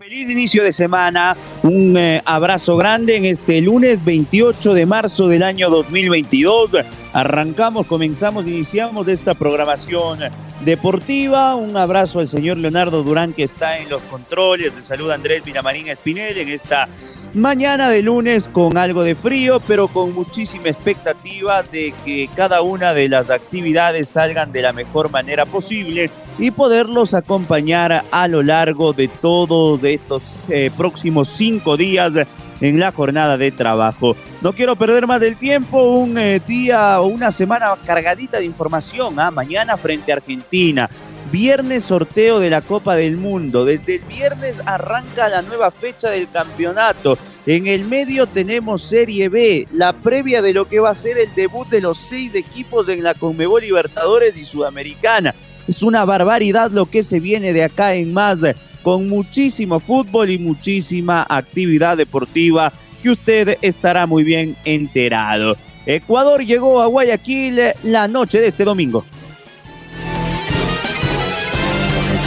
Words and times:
feliz 0.00 0.30
inicio 0.30 0.64
de 0.64 0.72
semana, 0.72 1.36
un 1.62 1.94
eh, 1.94 2.22
abrazo 2.24 2.74
grande 2.78 3.18
en 3.18 3.26
este 3.26 3.60
lunes 3.60 4.02
28 4.02 4.72
de 4.72 4.86
marzo 4.86 5.28
del 5.28 5.42
año 5.42 5.68
2022. 5.68 6.70
Arrancamos, 7.12 7.86
comenzamos, 7.86 8.46
iniciamos 8.46 9.08
esta 9.08 9.34
programación 9.34 10.20
deportiva. 10.64 11.54
Un 11.54 11.76
abrazo 11.76 12.20
al 12.20 12.30
señor 12.30 12.56
Leonardo 12.56 13.02
Durán 13.02 13.34
que 13.34 13.44
está 13.44 13.76
en 13.76 13.90
los 13.90 14.00
controles. 14.04 14.74
De 14.74 14.82
salud 14.82 15.10
Andrés 15.10 15.44
Vinamarín 15.44 15.88
Espinel 15.88 16.38
en 16.38 16.48
esta 16.48 16.88
Mañana 17.34 17.88
de 17.90 18.02
lunes 18.02 18.48
con 18.48 18.76
algo 18.76 19.04
de 19.04 19.14
frío, 19.14 19.60
pero 19.60 19.86
con 19.86 20.12
muchísima 20.12 20.68
expectativa 20.68 21.62
de 21.62 21.94
que 22.04 22.28
cada 22.34 22.60
una 22.60 22.92
de 22.92 23.08
las 23.08 23.30
actividades 23.30 24.08
salgan 24.08 24.50
de 24.50 24.62
la 24.62 24.72
mejor 24.72 25.12
manera 25.12 25.46
posible 25.46 26.10
y 26.40 26.50
poderlos 26.50 27.14
acompañar 27.14 28.04
a 28.10 28.26
lo 28.26 28.42
largo 28.42 28.92
de 28.92 29.06
todos 29.06 29.80
estos 29.84 30.22
eh, 30.48 30.72
próximos 30.76 31.28
cinco 31.28 31.76
días 31.76 32.12
en 32.60 32.80
la 32.80 32.90
jornada 32.90 33.38
de 33.38 33.52
trabajo. 33.52 34.16
No 34.40 34.52
quiero 34.52 34.74
perder 34.74 35.06
más 35.06 35.20
del 35.20 35.36
tiempo, 35.36 35.82
un 35.82 36.18
eh, 36.18 36.40
día 36.46 37.00
o 37.00 37.06
una 37.06 37.30
semana 37.30 37.74
cargadita 37.84 38.38
de 38.38 38.44
información. 38.44 39.18
¿ah? 39.20 39.30
Mañana 39.30 39.76
frente 39.76 40.12
a 40.12 40.16
Argentina, 40.16 40.90
Viernes 41.30 41.84
sorteo 41.84 42.40
de 42.40 42.50
la 42.50 42.60
Copa 42.60 42.96
del 42.96 43.16
Mundo. 43.16 43.64
Desde 43.64 43.96
el 43.96 44.04
viernes 44.04 44.60
arranca 44.66 45.28
la 45.28 45.42
nueva 45.42 45.70
fecha 45.70 46.10
del 46.10 46.28
campeonato. 46.28 47.16
En 47.46 47.66
el 47.66 47.84
medio 47.84 48.26
tenemos 48.26 48.82
Serie 48.82 49.28
B, 49.28 49.68
la 49.72 49.92
previa 49.92 50.42
de 50.42 50.52
lo 50.52 50.68
que 50.68 50.80
va 50.80 50.90
a 50.90 50.94
ser 50.94 51.18
el 51.18 51.32
debut 51.34 51.68
de 51.68 51.80
los 51.80 51.98
seis 51.98 52.34
equipos 52.34 52.88
en 52.88 53.02
la 53.02 53.14
Conmebol 53.14 53.62
Libertadores 53.62 54.36
y 54.36 54.44
Sudamericana. 54.44 55.34
Es 55.68 55.82
una 55.82 56.04
barbaridad 56.04 56.70
lo 56.72 56.86
que 56.86 57.02
se 57.02 57.20
viene 57.20 57.52
de 57.52 57.62
acá 57.62 57.94
en 57.94 58.12
más, 58.12 58.40
con 58.82 59.08
muchísimo 59.08 59.78
fútbol 59.78 60.30
y 60.30 60.38
muchísima 60.38 61.24
actividad 61.28 61.96
deportiva 61.96 62.72
que 63.02 63.10
usted 63.10 63.56
estará 63.62 64.06
muy 64.06 64.24
bien 64.24 64.56
enterado. 64.64 65.56
Ecuador 65.86 66.44
llegó 66.44 66.82
a 66.82 66.86
Guayaquil 66.86 67.60
la 67.84 68.08
noche 68.08 68.40
de 68.40 68.48
este 68.48 68.64
domingo. 68.64 69.04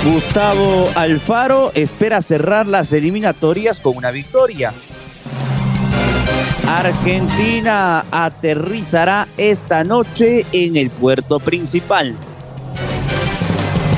Gustavo 0.05 0.89
Alfaro 0.95 1.71
espera 1.73 2.21
cerrar 2.21 2.67
las 2.67 2.91
eliminatorias 2.91 3.79
con 3.79 3.95
una 3.95 4.11
victoria. 4.11 4.73
Argentina 6.67 8.03
aterrizará 8.11 9.29
esta 9.37 9.85
noche 9.85 10.45
en 10.51 10.75
el 10.75 10.89
puerto 10.89 11.39
principal. 11.39 12.17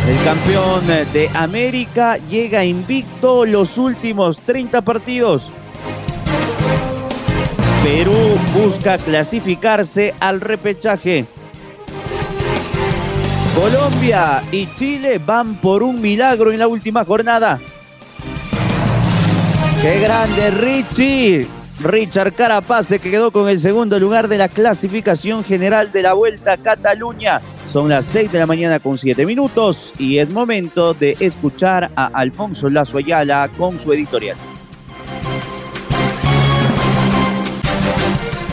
El 0.08 0.24
campeón 0.24 0.86
de 1.12 1.28
América 1.34 2.18
llega 2.18 2.64
invicto 2.64 3.44
los 3.44 3.80
últimos 3.80 4.38
30 4.42 4.84
partidos. 4.84 5.50
Perú 7.84 8.38
busca 8.54 9.00
clasificarse 9.00 10.14
al 10.20 10.40
repechaje. 10.40 11.26
Colombia 13.56 14.44
y 14.52 14.68
Chile 14.76 15.18
van 15.26 15.56
por 15.56 15.82
un 15.82 16.02
milagro 16.02 16.52
en 16.52 16.60
la 16.60 16.68
última 16.68 17.06
jornada. 17.06 17.58
¡Qué 19.82 20.00
grande 20.02 20.52
Richie! 20.52 21.48
Richard 21.80 22.34
Carapaz 22.34 22.88
se 22.88 23.00
quedó 23.00 23.32
con 23.32 23.48
el 23.48 23.62
segundo 23.62 23.98
lugar 23.98 24.28
de 24.28 24.38
la 24.38 24.50
clasificación 24.50 25.44
general 25.44 25.92
de 25.94 26.02
la 26.02 26.14
Vuelta 26.14 26.54
a 26.54 26.58
Cataluña. 26.58 27.40
Son 27.72 27.88
las 27.88 28.06
6 28.08 28.34
de 28.34 28.40
la 28.40 28.46
mañana 28.46 28.80
con 28.80 28.98
7 28.98 29.26
minutos 29.26 29.94
y 29.98 30.18
es 30.18 30.30
momento 30.30 30.94
de 30.94 31.16
escuchar 31.22 31.92
a 31.96 32.08
Alfonso 32.08 32.70
Lazo 32.70 32.98
Ayala 32.98 33.50
con 33.58 33.80
su 33.80 33.94
editorial. 33.94 34.36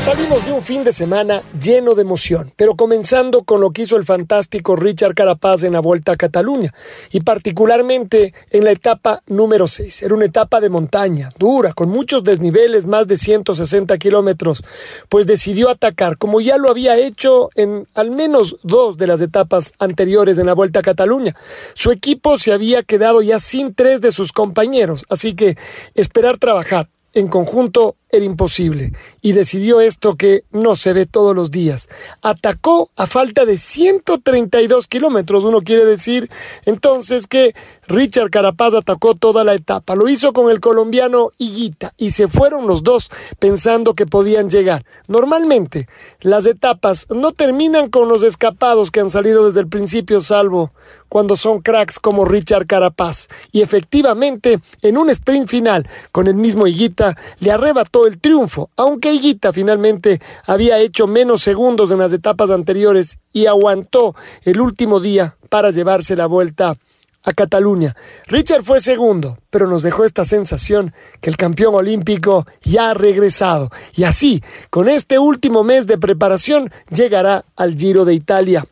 Salimos 0.04 0.44
de 0.44 0.50
un 0.50 0.62
fin 0.62 0.82
de 0.82 0.92
semana 0.92 1.42
lleno 1.60 1.94
de 1.94 2.02
emoción, 2.02 2.52
pero 2.56 2.74
comenzando 2.74 3.44
con 3.44 3.60
lo 3.60 3.70
que 3.70 3.82
hizo 3.82 3.96
el 3.96 4.04
fantástico 4.04 4.74
Richard 4.74 5.14
Carapaz 5.14 5.62
en 5.62 5.74
la 5.74 5.80
Vuelta 5.80 6.10
a 6.10 6.16
Cataluña 6.16 6.74
y 7.12 7.20
particularmente 7.20 8.34
en 8.50 8.64
la 8.64 8.72
etapa 8.72 9.22
número 9.28 9.68
6. 9.68 10.02
Era 10.02 10.14
una 10.14 10.24
etapa 10.24 10.60
de 10.60 10.70
montaña, 10.70 11.30
dura, 11.38 11.72
con 11.72 11.88
muchos 11.88 12.24
desniveles, 12.24 12.84
más 12.84 13.06
de 13.06 13.16
160 13.16 13.96
kilómetros, 13.98 14.64
pues 15.08 15.28
decidió 15.28 15.70
atacar, 15.70 16.18
como 16.18 16.40
ya 16.40 16.58
lo 16.58 16.68
había 16.68 16.96
hecho 16.96 17.50
en 17.54 17.86
al 17.94 18.10
menos 18.10 18.56
dos 18.64 18.96
de 18.96 19.06
las 19.06 19.20
etapas 19.20 19.72
anteriores 19.78 20.36
en 20.36 20.46
la 20.46 20.54
Vuelta 20.54 20.80
a 20.80 20.82
Cataluña. 20.82 21.36
Su 21.74 21.92
equipo 21.92 22.38
se 22.38 22.52
había 22.52 22.82
quedado 22.82 23.22
ya 23.22 23.38
sin 23.38 23.72
tres 23.72 24.00
de 24.00 24.10
sus 24.10 24.32
compañeros, 24.32 25.04
así 25.08 25.36
que 25.36 25.56
esperar 25.94 26.38
trabajar 26.38 26.88
en 27.14 27.28
conjunto 27.28 27.96
era 28.12 28.24
imposible 28.24 28.92
y 29.22 29.32
decidió 29.32 29.80
esto 29.80 30.16
que 30.16 30.44
no 30.50 30.76
se 30.76 30.92
ve 30.92 31.06
todos 31.06 31.34
los 31.34 31.50
días. 31.50 31.88
Atacó 32.20 32.90
a 32.94 33.06
falta 33.06 33.46
de 33.46 33.56
132 33.56 34.86
kilómetros. 34.86 35.44
Uno 35.44 35.62
quiere 35.62 35.86
decir 35.86 36.30
entonces 36.66 37.26
que 37.26 37.54
Richard 37.86 38.30
Carapaz 38.30 38.74
atacó 38.74 39.14
toda 39.14 39.44
la 39.44 39.54
etapa. 39.54 39.94
Lo 39.94 40.08
hizo 40.08 40.34
con 40.34 40.50
el 40.50 40.60
colombiano 40.60 41.30
Higuita 41.38 41.94
y 41.96 42.10
se 42.10 42.28
fueron 42.28 42.66
los 42.66 42.82
dos 42.82 43.10
pensando 43.38 43.94
que 43.94 44.06
podían 44.06 44.50
llegar. 44.50 44.84
Normalmente 45.08 45.88
las 46.20 46.44
etapas 46.44 47.06
no 47.10 47.32
terminan 47.32 47.88
con 47.88 48.08
los 48.08 48.22
escapados 48.22 48.90
que 48.90 49.00
han 49.00 49.10
salido 49.10 49.46
desde 49.46 49.60
el 49.60 49.68
principio, 49.68 50.20
salvo 50.20 50.70
cuando 51.12 51.36
son 51.36 51.60
cracks 51.60 51.98
como 51.98 52.24
Richard 52.24 52.66
Carapaz. 52.66 53.28
Y 53.52 53.60
efectivamente, 53.60 54.62
en 54.80 54.96
un 54.96 55.10
sprint 55.10 55.46
final 55.46 55.86
con 56.10 56.26
el 56.26 56.36
mismo 56.36 56.66
Higuita, 56.66 57.14
le 57.38 57.52
arrebató 57.52 58.06
el 58.06 58.18
triunfo, 58.18 58.70
aunque 58.76 59.12
Higuita 59.12 59.52
finalmente 59.52 60.22
había 60.46 60.78
hecho 60.78 61.06
menos 61.06 61.42
segundos 61.42 61.90
en 61.90 61.98
las 61.98 62.14
etapas 62.14 62.48
anteriores 62.48 63.18
y 63.30 63.44
aguantó 63.44 64.14
el 64.44 64.58
último 64.58 65.00
día 65.00 65.36
para 65.50 65.70
llevarse 65.70 66.16
la 66.16 66.24
vuelta 66.24 66.78
a 67.24 67.32
Cataluña. 67.34 67.94
Richard 68.26 68.64
fue 68.64 68.80
segundo, 68.80 69.36
pero 69.50 69.66
nos 69.66 69.82
dejó 69.82 70.06
esta 70.06 70.24
sensación 70.24 70.94
que 71.20 71.28
el 71.28 71.36
campeón 71.36 71.74
olímpico 71.74 72.46
ya 72.62 72.88
ha 72.88 72.94
regresado. 72.94 73.70
Y 73.94 74.04
así, 74.04 74.42
con 74.70 74.88
este 74.88 75.18
último 75.18 75.62
mes 75.62 75.86
de 75.86 75.98
preparación, 75.98 76.72
llegará 76.88 77.44
al 77.54 77.76
Giro 77.76 78.06
de 78.06 78.14
Italia. 78.14 78.64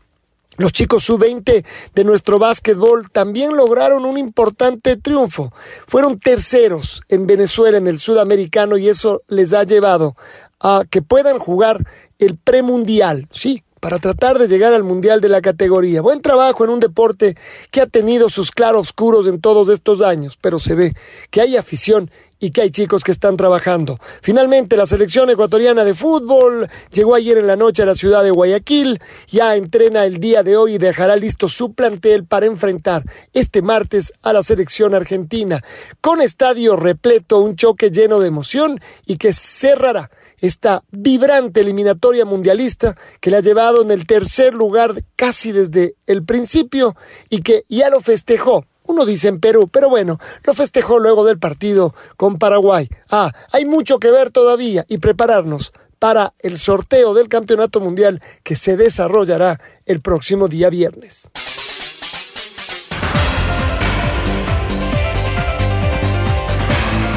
Los 0.60 0.72
chicos 0.72 1.04
sub-20 1.04 1.64
de 1.94 2.04
nuestro 2.04 2.38
básquetbol 2.38 3.10
también 3.10 3.56
lograron 3.56 4.04
un 4.04 4.18
importante 4.18 4.98
triunfo. 4.98 5.54
Fueron 5.86 6.18
terceros 6.18 7.00
en 7.08 7.26
Venezuela 7.26 7.78
en 7.78 7.86
el 7.86 7.98
sudamericano 7.98 8.76
y 8.76 8.86
eso 8.86 9.22
les 9.28 9.54
ha 9.54 9.64
llevado 9.64 10.16
a 10.60 10.84
que 10.90 11.00
puedan 11.00 11.38
jugar 11.38 11.82
el 12.18 12.36
premundial. 12.36 13.26
Sí, 13.30 13.64
para 13.80 13.98
tratar 14.00 14.38
de 14.38 14.48
llegar 14.48 14.74
al 14.74 14.84
Mundial 14.84 15.22
de 15.22 15.30
la 15.30 15.40
categoría. 15.40 16.02
Buen 16.02 16.20
trabajo 16.20 16.62
en 16.62 16.68
un 16.68 16.80
deporte 16.80 17.38
que 17.70 17.80
ha 17.80 17.86
tenido 17.86 18.28
sus 18.28 18.50
claroscuros 18.50 19.26
en 19.26 19.40
todos 19.40 19.70
estos 19.70 20.02
años, 20.02 20.38
pero 20.38 20.58
se 20.58 20.74
ve 20.74 20.92
que 21.30 21.40
hay 21.40 21.56
afición 21.56 22.10
y 22.40 22.50
que 22.50 22.62
hay 22.62 22.70
chicos 22.70 23.04
que 23.04 23.12
están 23.12 23.36
trabajando. 23.36 24.00
Finalmente, 24.22 24.76
la 24.76 24.86
selección 24.86 25.30
ecuatoriana 25.30 25.84
de 25.84 25.94
fútbol 25.94 26.68
llegó 26.90 27.14
ayer 27.14 27.38
en 27.38 27.46
la 27.46 27.56
noche 27.56 27.82
a 27.82 27.86
la 27.86 27.94
ciudad 27.94 28.24
de 28.24 28.30
Guayaquil, 28.30 28.98
ya 29.28 29.54
entrena 29.56 30.04
el 30.04 30.18
día 30.18 30.42
de 30.42 30.56
hoy 30.56 30.74
y 30.74 30.78
dejará 30.78 31.16
listo 31.16 31.48
su 31.48 31.74
plantel 31.74 32.24
para 32.24 32.46
enfrentar 32.46 33.04
este 33.34 33.62
martes 33.62 34.12
a 34.22 34.32
la 34.32 34.42
selección 34.42 34.94
argentina, 34.94 35.62
con 36.00 36.22
estadio 36.22 36.76
repleto, 36.76 37.40
un 37.40 37.54
choque 37.56 37.90
lleno 37.90 38.18
de 38.18 38.28
emoción 38.28 38.80
y 39.06 39.18
que 39.18 39.32
cerrará 39.32 40.10
esta 40.38 40.82
vibrante 40.90 41.60
eliminatoria 41.60 42.24
mundialista 42.24 42.96
que 43.20 43.30
le 43.30 43.36
ha 43.36 43.40
llevado 43.40 43.82
en 43.82 43.90
el 43.90 44.06
tercer 44.06 44.54
lugar 44.54 44.94
casi 45.14 45.52
desde 45.52 45.96
el 46.06 46.24
principio 46.24 46.96
y 47.28 47.42
que 47.42 47.64
ya 47.68 47.90
lo 47.90 48.00
festejó 48.00 48.64
Uno 48.90 49.06
dice 49.06 49.28
en 49.28 49.38
Perú, 49.38 49.68
pero 49.70 49.88
bueno, 49.88 50.18
lo 50.42 50.52
festejó 50.52 50.98
luego 50.98 51.24
del 51.24 51.38
partido 51.38 51.94
con 52.16 52.38
Paraguay. 52.38 52.90
Ah, 53.08 53.30
hay 53.52 53.64
mucho 53.64 54.00
que 54.00 54.10
ver 54.10 54.32
todavía 54.32 54.84
y 54.88 54.98
prepararnos 54.98 55.72
para 56.00 56.34
el 56.40 56.58
sorteo 56.58 57.14
del 57.14 57.28
Campeonato 57.28 57.78
Mundial 57.78 58.20
que 58.42 58.56
se 58.56 58.76
desarrollará 58.76 59.60
el 59.86 60.00
próximo 60.00 60.48
día 60.48 60.70
viernes. 60.70 61.30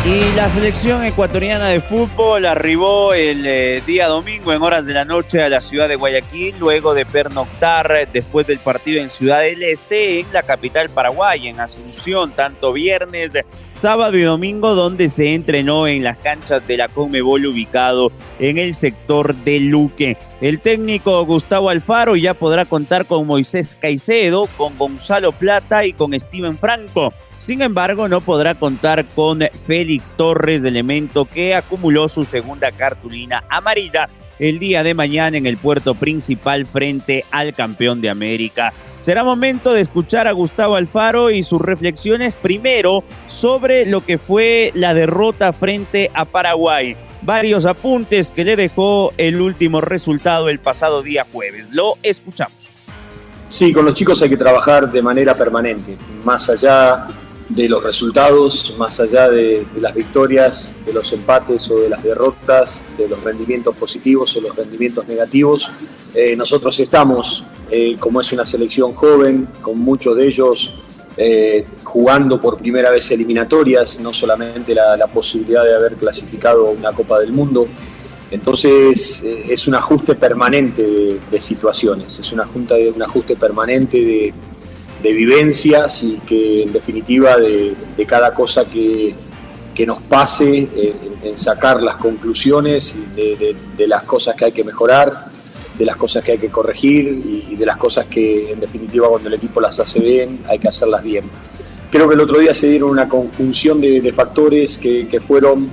Y 0.05 0.19
la 0.35 0.49
selección 0.49 1.05
ecuatoriana 1.05 1.69
de 1.69 1.79
fútbol 1.79 2.45
arribó 2.45 3.13
el 3.13 3.45
eh, 3.45 3.81
día 3.87 4.07
domingo 4.07 4.51
en 4.51 4.61
horas 4.61 4.85
de 4.85 4.91
la 4.91 5.05
noche 5.05 5.41
a 5.41 5.47
la 5.47 5.61
ciudad 5.61 5.87
de 5.87 5.95
Guayaquil, 5.95 6.55
luego 6.59 6.93
de 6.93 7.05
pernoctar 7.05 7.89
eh, 7.95 8.05
después 8.11 8.45
del 8.45 8.59
partido 8.59 9.01
en 9.01 9.09
Ciudad 9.09 9.39
del 9.39 9.63
Este, 9.63 10.19
en 10.19 10.25
la 10.33 10.43
capital 10.43 10.89
paraguaya, 10.89 11.49
en 11.49 11.61
Asunción, 11.61 12.31
tanto 12.31 12.73
viernes, 12.73 13.31
sábado 13.71 14.17
y 14.17 14.23
domingo, 14.23 14.75
donde 14.75 15.07
se 15.07 15.33
entrenó 15.33 15.87
en 15.87 16.03
las 16.03 16.17
canchas 16.17 16.67
de 16.67 16.75
la 16.75 16.89
Conmebol 16.89 17.45
ubicado 17.45 18.11
en 18.39 18.57
el 18.57 18.75
sector 18.75 19.33
de 19.33 19.61
Luque. 19.61 20.17
El 20.41 20.59
técnico 20.59 21.25
Gustavo 21.25 21.69
Alfaro 21.69 22.17
ya 22.17 22.33
podrá 22.33 22.65
contar 22.65 23.05
con 23.05 23.25
Moisés 23.25 23.77
Caicedo, 23.79 24.49
con 24.57 24.77
Gonzalo 24.77 25.31
Plata 25.31 25.85
y 25.85 25.93
con 25.93 26.11
Steven 26.11 26.57
Franco. 26.57 27.13
Sin 27.43 27.61
embargo, 27.61 28.07
no 28.07 28.21
podrá 28.21 28.55
contar 28.55 29.05
con 29.05 29.41
Félix 29.67 30.13
Torres, 30.13 30.61
de 30.61 30.69
elemento 30.69 31.25
que 31.25 31.53
acumuló 31.53 32.07
su 32.07 32.23
segunda 32.23 32.71
cartulina 32.71 33.43
amarilla 33.49 34.09
el 34.39 34.59
día 34.59 34.81
de 34.81 34.93
mañana 34.93 35.35
en 35.35 35.45
el 35.45 35.57
puerto 35.57 35.93
principal 35.93 36.65
frente 36.65 37.25
al 37.31 37.53
campeón 37.53 37.99
de 37.99 38.09
América. 38.09 38.71
Será 39.01 39.25
momento 39.25 39.73
de 39.73 39.81
escuchar 39.81 40.25
a 40.25 40.31
Gustavo 40.31 40.77
Alfaro 40.77 41.31
y 41.31 41.43
sus 41.43 41.59
reflexiones 41.59 42.33
primero 42.33 43.03
sobre 43.27 43.87
lo 43.87 44.05
que 44.05 44.17
fue 44.17 44.71
la 44.73 44.93
derrota 44.93 45.51
frente 45.51 46.11
a 46.13 46.23
Paraguay. 46.23 46.95
Varios 47.23 47.65
apuntes 47.65 48.31
que 48.31 48.45
le 48.45 48.55
dejó 48.55 49.11
el 49.17 49.41
último 49.41 49.81
resultado 49.81 50.47
el 50.47 50.59
pasado 50.59 51.03
día 51.03 51.25
jueves. 51.29 51.67
Lo 51.71 51.95
escuchamos. 52.03 52.69
Sí, 53.49 53.73
con 53.73 53.83
los 53.83 53.95
chicos 53.95 54.21
hay 54.21 54.29
que 54.29 54.37
trabajar 54.37 54.89
de 54.89 55.01
manera 55.01 55.35
permanente, 55.35 55.97
más 56.23 56.49
allá 56.49 57.05
de 57.49 57.67
los 57.67 57.83
resultados, 57.83 58.75
más 58.77 58.99
allá 58.99 59.29
de, 59.29 59.65
las 59.79 59.93
victorias, 59.93 60.73
de 60.85 60.93
los 60.93 61.11
empates 61.13 61.69
o 61.69 61.79
de 61.79 61.89
las 61.89 62.03
derrotas, 62.03 62.83
de 62.97 63.07
los 63.07 63.21
rendimientos 63.23 63.75
positivos 63.75 64.35
o 64.37 64.41
los 64.41 64.55
rendimientos 64.55 65.07
negativos. 65.07 65.69
Eh, 66.13 66.35
nosotros 66.35 66.79
estamos, 66.79 67.43
eh, 67.69 67.97
como 67.99 68.21
es 68.21 68.31
una 68.31 68.45
selección 68.45 68.93
joven, 68.93 69.47
con 69.61 69.79
muchos 69.79 70.15
de 70.15 70.27
ellos 70.27 70.73
eh, 71.17 71.65
jugando 71.83 72.39
por 72.41 72.57
primera 72.57 72.89
vez 72.89 73.11
eliminatorias, 73.11 73.99
no 73.99 74.13
solamente 74.13 74.73
la, 74.73 75.07
posibilidad 75.07 75.63
de 75.63 75.75
haber 75.75 75.95
clasificado 75.95 76.65
una 76.65 76.91
Copa 76.93 77.19
del 77.19 77.33
Mundo. 77.33 77.67
Entonces 78.31 79.21
es 79.23 79.67
un 79.67 79.75
ajuste 79.75 80.15
permanente 80.15 81.19
de, 81.29 81.39
situaciones, 81.39 82.17
es 82.17 82.31
una, 82.31 82.45
junta, 82.45 82.73
un 82.73 83.03
ajuste 83.03 83.35
permanente 83.35 84.01
de, 84.03 84.33
de 85.03 85.11
vivencias 85.11 86.01
y 86.01 86.17
que 86.19 86.63
en 86.63 86.71
definitiva 86.71 87.37
de, 87.37 87.75
cada 88.07 88.33
cosa 88.33 88.63
que, 88.65 89.13
nos 89.85 90.01
pase, 90.01 90.69
en, 91.21 91.37
sacar 91.37 91.83
las 91.83 91.97
conclusiones 91.97 92.95
de, 93.15 93.87
las 93.87 94.03
cosas 94.03 94.35
que 94.35 94.45
hay 94.45 94.51
que 94.53 94.63
mejorar, 94.63 95.27
de 95.77 95.85
las 95.85 95.97
cosas 95.97 96.23
que 96.23 96.31
hay 96.31 96.37
que 96.37 96.49
corregir 96.49 97.07
y, 97.49 97.55
de 97.55 97.65
las 97.65 97.75
cosas 97.75 98.05
que 98.05 98.51
en 98.51 98.59
definitiva 98.61 99.09
cuando 99.09 99.27
el 99.27 99.35
equipo 99.35 99.59
las 99.59 99.79
hace 99.79 99.99
bien 99.99 100.39
hay 100.47 100.57
que 100.57 100.69
hacerlas 100.69 101.03
bien. 101.03 101.25
Creo 101.91 102.07
que 102.07 102.15
el 102.15 102.21
otro 102.21 102.39
día 102.39 102.55
se 102.55 102.67
dieron 102.69 102.89
una 102.89 103.07
conjunción 103.09 103.81
de, 103.81 104.13
factores 104.13 104.77
que, 104.77 105.19
fueron 105.19 105.69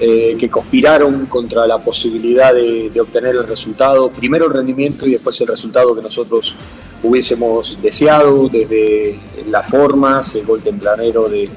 eh, 0.00 0.34
que 0.38 0.48
conspiraron 0.48 1.26
contra 1.26 1.66
la 1.66 1.78
posibilidad 1.78 2.54
de, 2.54 2.90
obtener 2.98 3.36
el 3.36 3.46
resultado, 3.46 4.10
primero 4.10 4.46
el 4.46 4.54
rendimiento 4.54 5.06
y 5.06 5.12
después 5.12 5.38
el 5.42 5.48
resultado 5.48 5.94
que 5.94 6.00
nosotros 6.00 6.56
hubiésemos 7.02 7.78
deseado, 7.82 8.48
desde 8.48 9.18
las 9.46 9.66
formas, 9.66 10.34
el 10.34 10.46
gol 10.46 10.62
tempranero 10.62 11.28
de, 11.28 11.50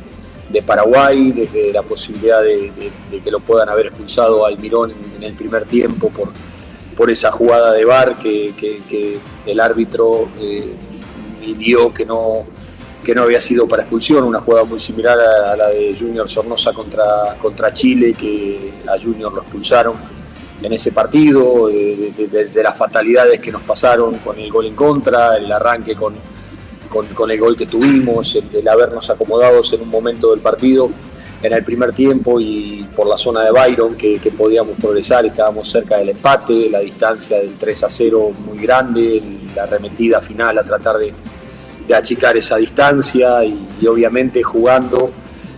Paraguay, 0.66 1.34
desde 1.34 1.74
la 1.74 1.82
posibilidad 1.82 2.42
de, 2.42 2.72
que 3.22 3.30
lo 3.30 3.42
puedan 3.42 3.68
haber 3.68 3.88
expulsado 3.88 4.46
al 4.46 4.58
Mirón 4.58 4.94
en, 5.18 5.22
el 5.22 5.34
primer 5.34 5.66
tiempo 5.66 6.10
por, 6.10 6.30
por 6.96 7.12
esa 7.12 7.30
jugada 7.30 7.74
de 7.74 7.84
VAR 7.84 8.16
que, 8.16 9.20
el 9.46 9.60
árbitro 9.60 10.30
eh, 10.40 10.76
que 11.94 12.06
no, 12.06 12.46
que 13.04 13.14
no 13.14 13.24
había 13.24 13.42
sido 13.42 13.68
para 13.68 13.84
expulsión, 13.84 14.24
una 14.24 14.40
jugada 14.40 14.64
muy 14.64 14.80
similar 14.80 15.20
a, 15.20 15.58
la 15.58 15.68
de 15.70 15.94
Junior 15.94 16.30
Sornosa 16.30 16.72
contra, 16.72 17.36
contra 17.42 17.74
Chile, 17.74 18.14
que 18.14 18.76
a 18.88 18.98
Junior 18.98 19.34
lo 19.34 19.42
expulsaron 19.42 20.15
en 20.66 20.74
ese 20.74 20.92
partido, 20.92 21.68
de, 21.68 22.50
las 22.64 22.76
fatalidades 22.76 23.40
que 23.40 23.52
nos 23.52 23.62
pasaron 23.62 24.16
con 24.18 24.40
el 24.40 24.50
gol 24.50 24.66
en 24.66 24.76
contra, 24.76 25.38
el 25.38 25.52
arranque 25.52 25.94
con, 25.94 26.16
con, 27.14 27.30
el 27.30 27.40
gol 27.40 27.56
que 27.56 27.68
tuvimos, 27.68 28.36
el, 28.36 28.68
habernos 28.68 29.08
acomodados 29.12 29.72
en 29.74 29.84
un 29.84 29.90
momento 29.90 30.32
del 30.32 30.40
partido 30.40 30.90
en 31.44 31.54
el 31.54 31.64
primer 31.64 31.94
tiempo 31.94 32.40
y 32.40 32.84
por 32.96 33.06
la 33.06 33.16
zona 33.16 33.44
de 33.44 33.52
Byron 33.52 33.96
que, 33.96 34.20
podíamos 34.36 34.76
progresar, 34.80 35.24
estábamos 35.28 35.70
cerca 35.70 35.98
del 35.98 36.10
empate, 36.10 36.68
la 36.72 36.80
distancia 36.80 37.38
del 37.38 37.54
3 37.58 37.84
a 37.84 37.90
0 37.92 38.32
muy 38.48 38.58
grande, 38.58 39.22
la 39.56 39.64
arremetida 39.64 40.20
final 40.20 40.58
a 40.58 40.64
tratar 40.64 40.98
de, 40.98 41.14
achicar 41.94 42.36
esa 42.36 42.56
distancia 42.56 43.46
y 43.46 43.86
obviamente 43.86 44.42
jugando 44.42 45.12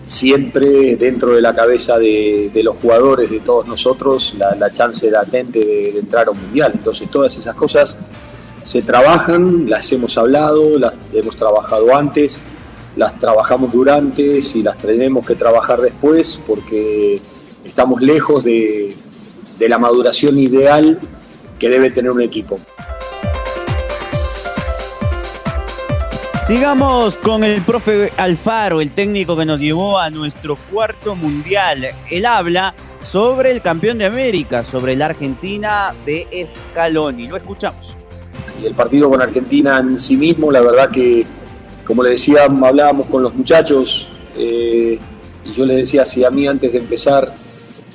siempre 0.07 0.95
dentro 0.95 1.33
de 1.33 1.41
la 1.41 1.53
cabeza 1.53 1.97
de, 1.99 2.49
los 2.63 2.77
jugadores, 2.77 3.29
de 3.29 3.41
todos 3.41 3.67
nosotros, 3.67 4.35
la, 4.37 4.71
chance 4.71 5.11
latente 5.11 5.59
de, 5.59 5.91
de, 5.91 5.99
entrar 5.99 6.27
a 6.27 6.31
un 6.31 6.41
mundial. 6.41 6.71
Entonces 6.73 7.11
todas 7.11 7.37
esas 7.37 7.53
cosas 7.55 7.97
se 8.61 8.81
trabajan, 8.81 9.69
las 9.69 9.91
hemos 9.91 10.17
hablado, 10.17 10.79
las 10.79 10.97
hemos 11.13 11.35
trabajado 11.35 11.95
antes, 11.95 12.41
las 12.95 13.19
trabajamos 13.19 13.73
durante 13.73 14.39
y 14.55 14.63
las 14.63 14.77
tenemos 14.77 15.25
que 15.25 15.35
trabajar 15.35 15.81
después 15.81 16.39
porque 16.47 17.21
estamos 17.65 18.01
lejos 18.01 18.45
de 18.45 18.95
la 19.59 19.77
maduración 19.77 20.39
ideal 20.39 20.99
que 21.59 21.69
debe 21.69 21.91
tener 21.91 22.11
un 22.11 22.21
equipo. 22.21 22.59
Sigamos 26.47 27.17
con 27.17 27.43
el 27.43 27.61
profe 27.61 28.13
Alfaro, 28.15 28.79
el 28.79 28.91
técnico 28.91 29.35
que 29.35 29.43
nos 29.43 29.59
llevó 29.59 29.99
a 29.99 30.09
nuestro 30.09 30.55
cuarto 30.71 31.13
mundial. 31.13 31.89
Él 32.09 32.25
habla 32.25 32.73
sobre 33.01 33.51
el 33.51 33.61
campeón 33.61 33.97
de 33.97 34.05
América, 34.05 34.63
sobre 34.63 34.95
la 34.95 35.07
Argentina 35.07 35.93
de 36.05 36.47
Scaloni. 36.71 37.27
Lo 37.27 37.35
escuchamos. 37.35 37.97
Y 38.63 38.65
el 38.65 38.73
partido 38.75 39.09
con 39.09 39.21
Argentina 39.21 39.79
en 39.79 39.99
sí 39.99 40.15
mismo, 40.15 40.49
la 40.49 40.61
verdad 40.61 40.89
que, 40.89 41.25
como 41.85 42.01
le 42.01 42.11
decía, 42.11 42.45
hablábamos 42.45 43.07
con 43.07 43.23
los 43.23 43.35
muchachos 43.35 44.07
eh, 44.37 44.97
y 45.43 45.51
yo 45.51 45.65
les 45.65 45.75
decía, 45.75 46.05
si 46.05 46.23
a 46.23 46.31
mí 46.31 46.47
antes 46.47 46.71
de 46.71 46.77
empezar 46.77 47.29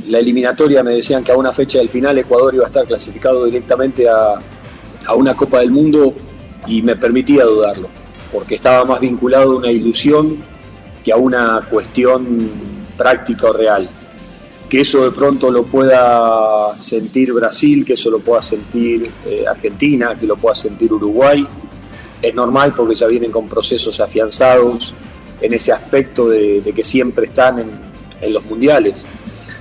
la 0.09 0.19
eliminatoria 0.19 0.83
me 0.83 0.91
decían 0.91 1.25
que 1.25 1.33
a 1.33 1.39
una 1.39 1.55
fecha 1.55 1.79
del 1.79 1.89
final 1.89 2.19
Ecuador 2.19 2.55
iba 2.55 2.65
a 2.65 2.67
estar 2.67 2.85
clasificado 2.85 3.47
directamente 3.47 4.07
a, 4.11 4.35
a 5.07 5.15
una 5.15 5.35
Copa 5.35 5.61
del 5.61 5.71
Mundo 5.71 6.13
y 6.67 6.83
me 6.83 6.97
permitía 6.97 7.45
dudarlo 7.45 8.02
porque 8.33 8.55
estaba 8.55 8.85
más 8.85 9.01
vinculado 9.01 9.53
a 9.53 9.57
una 9.57 9.71
ilusión 9.71 10.39
que 11.05 11.13
a 11.13 11.17
una 11.17 11.67
cuestión 11.71 12.51
práctica 12.97 13.51
o 13.51 13.53
real. 13.53 13.89
Que 14.69 14.81
eso 14.81 15.05
de 15.05 15.11
pronto 15.11 15.51
lo 15.51 15.65
pueda 15.65 16.77
sentir 16.79 17.33
Brasil, 17.33 17.85
que 17.85 17.93
eso 17.93 18.11
lo 18.11 18.21
pueda 18.21 18.43
sentir 18.43 19.11
eh, 19.27 19.45
Argentina, 19.47 20.15
que 20.19 20.27
lo 20.27 20.37
pueda 20.37 20.55
sentir 20.55 20.93
Uruguay, 20.93 21.47
es 22.23 22.35
normal 22.35 22.73
porque 22.75 22.95
ya 22.95 23.07
vienen 23.09 23.33
con 23.33 23.49
procesos 23.49 24.01
afianzados 24.01 24.95
en 25.41 25.53
ese 25.53 25.73
aspecto 25.73 26.29
de, 26.29 26.63
que 26.75 26.85
siempre 26.85 27.27
están 27.27 27.59
en, 27.59 28.33
los 28.33 28.45
mundiales. 28.45 29.05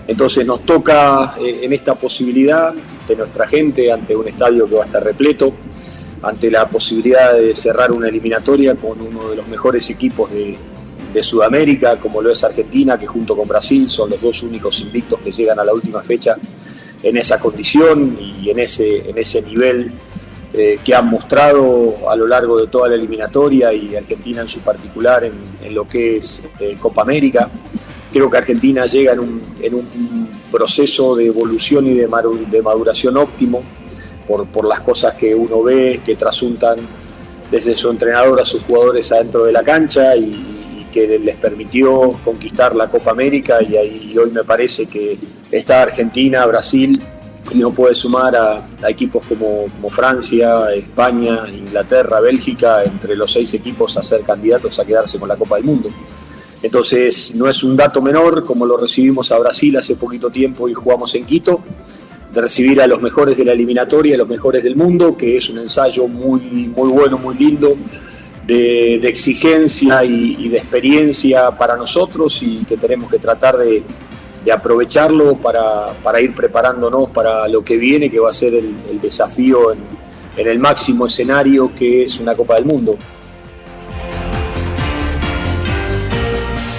Entonces 0.08 0.46
nos 0.46 0.64
toca 0.64 1.34
eh, 1.40 1.62
en 1.64 1.74
esta 1.74 1.96
posibilidad 1.96 2.72
de 3.08 3.16
nuestra 3.16 3.48
gente 3.48 3.92
ante 3.92 4.16
un 4.16 4.28
estadio 4.28 4.68
que 4.70 4.76
va 4.76 4.84
a 4.84 4.86
estar 4.86 5.04
repleto, 5.04 5.52
ante 6.22 6.52
la 6.52 6.68
posibilidad 6.68 7.34
de 7.34 7.56
cerrar 7.56 7.92
una 7.92 8.08
eliminatoria 8.08 8.76
con 8.76 9.02
uno 9.02 9.30
de 9.30 9.36
los 9.36 9.48
mejores 9.48 9.90
equipos 9.90 10.32
de, 10.32 10.58
Sudamérica, 11.22 11.98
como 11.98 12.22
lo 12.22 12.32
es 12.32 12.42
Argentina, 12.42 12.98
que 12.98 13.06
junto 13.06 13.36
con 13.36 13.46
Brasil 13.46 13.90
son 13.90 14.12
los 14.12 14.22
dos 14.22 14.44
únicos 14.44 14.80
invictos 14.80 15.20
que 15.20 15.34
llegan 15.34 15.60
a 15.60 15.66
la 15.66 15.74
última 15.74 16.02
fecha 16.02 16.38
en 17.04 17.18
esa 17.18 17.38
condición 17.38 18.18
y 18.18 18.50
en 18.50 18.60
ese, 18.60 19.10
en 19.10 19.18
ese 19.18 19.42
nivel 19.42 19.92
eh, 20.54 20.80
que 20.82 20.96
han 20.96 21.10
mostrado 21.10 22.10
a 22.10 22.16
lo 22.16 22.28
largo 22.28 22.58
de 22.58 22.68
toda 22.68 22.88
la 22.88 22.96
eliminatoria 22.96 23.74
y 23.74 23.94
Argentina 23.94 24.42
en 24.42 24.48
su 24.48 24.62
particular 24.62 25.26
en, 25.26 25.76
lo 25.76 25.86
que 25.86 26.16
es 26.16 26.42
eh, 26.62 26.78
Copa 26.80 27.02
América. 27.02 27.50
Creo 28.14 28.32
que 28.32 28.38
Argentina 28.38 28.86
llega 28.86 29.12
en 29.12 29.20
un, 29.20 29.42
en 29.62 29.76
un 29.76 30.30
proceso 30.50 31.14
de 31.18 31.26
evolución 31.26 31.88
y 31.88 31.94
de 31.94 32.08
maduración 32.08 33.18
óptimo 33.18 33.64
por, 34.52 34.66
las 34.66 34.82
cosas 34.82 35.16
que 35.16 35.34
uno 35.36 35.64
ve, 35.64 36.02
que 36.06 36.16
trasuntan 36.16 36.78
desde 37.50 37.76
su 37.76 37.90
entrenador 37.90 38.40
a 38.40 38.46
sus 38.46 38.64
jugadores 38.64 39.12
adentro 39.12 39.46
de 39.46 39.52
la 39.52 39.64
cancha 39.64 40.16
y, 40.16 40.58
que 40.92 41.08
les 41.20 41.38
permitió 41.38 42.20
conquistar 42.22 42.76
la 42.76 42.90
Copa 42.90 43.12
América. 43.12 43.60
Y, 43.64 44.18
hoy 44.18 44.30
me 44.32 44.44
parece 44.44 44.88
que 44.88 45.18
está 45.50 45.84
Argentina, 45.84 46.46
Brasil, 46.46 47.02
y 47.50 47.58
no 47.60 47.72
puede 47.72 47.96
sumar 47.96 48.36
a, 48.36 48.90
equipos 48.90 49.24
como, 49.26 49.68
como, 49.68 49.90
Francia, 49.90 50.74
España, 50.74 51.46
Inglaterra, 51.48 52.20
Bélgica, 52.20 52.84
entre 52.84 53.16
los 53.16 53.32
seis 53.32 53.54
equipos 53.54 53.96
a 53.96 54.04
ser 54.04 54.22
candidatos 54.24 54.78
a 54.80 54.86
quedarse 54.86 55.18
con 55.18 55.30
la 55.30 55.38
Copa 55.38 55.56
del 55.56 55.64
Mundo. 55.64 55.90
Entonces 56.64 57.34
no 57.36 57.48
es 57.48 57.64
un 57.64 57.76
dato 57.76 58.02
menor 58.02 58.44
como 58.44 58.66
lo 58.66 58.78
recibimos 58.78 59.32
a 59.32 59.40
Brasil 59.40 59.78
hace 59.78 59.96
poquito 59.96 60.30
tiempo 60.30 60.70
y 60.70 60.74
jugamos 60.74 61.16
en 61.16 61.26
Quito, 61.26 61.62
de 62.34 62.42
recibir 62.42 62.82
a 62.82 62.88
los 62.88 63.02
mejores 63.02 63.38
de 63.38 63.46
la 63.46 63.52
eliminatoria, 63.52 64.16
a 64.16 64.18
los 64.18 64.28
mejores 64.28 64.64
del 64.64 64.76
mundo, 64.76 65.18
que 65.18 65.38
es 65.38 65.50
un 65.50 65.60
ensayo 65.60 66.08
muy, 66.08 66.40
muy 66.76 66.90
bueno, 66.90 67.18
muy 67.18 67.36
lindo, 67.36 67.76
de, 68.46 68.96
exigencia 68.96 70.04
y, 70.04 70.50
de 70.50 70.58
experiencia 70.58 71.52
para 71.52 71.76
nosotros 71.76 72.42
y 72.42 72.64
que 72.66 72.78
tenemos 72.78 73.10
que 73.10 73.20
tratar 73.20 73.58
de, 73.58 73.84
aprovecharlo 74.52 75.36
para, 75.36 76.22
ir 76.22 76.34
preparándonos 76.34 77.10
para 77.10 77.48
lo 77.48 77.64
que 77.64 77.78
viene, 77.78 78.10
que 78.10 78.20
va 78.20 78.30
a 78.30 78.34
ser 78.34 78.56
el, 78.56 79.00
desafío 79.02 79.72
en 79.72 80.48
el 80.48 80.58
máximo 80.58 81.06
escenario 81.06 81.72
que 81.76 82.04
es 82.04 82.20
una 82.20 82.34
Copa 82.36 82.56
del 82.56 82.66
Mundo. 82.66 82.98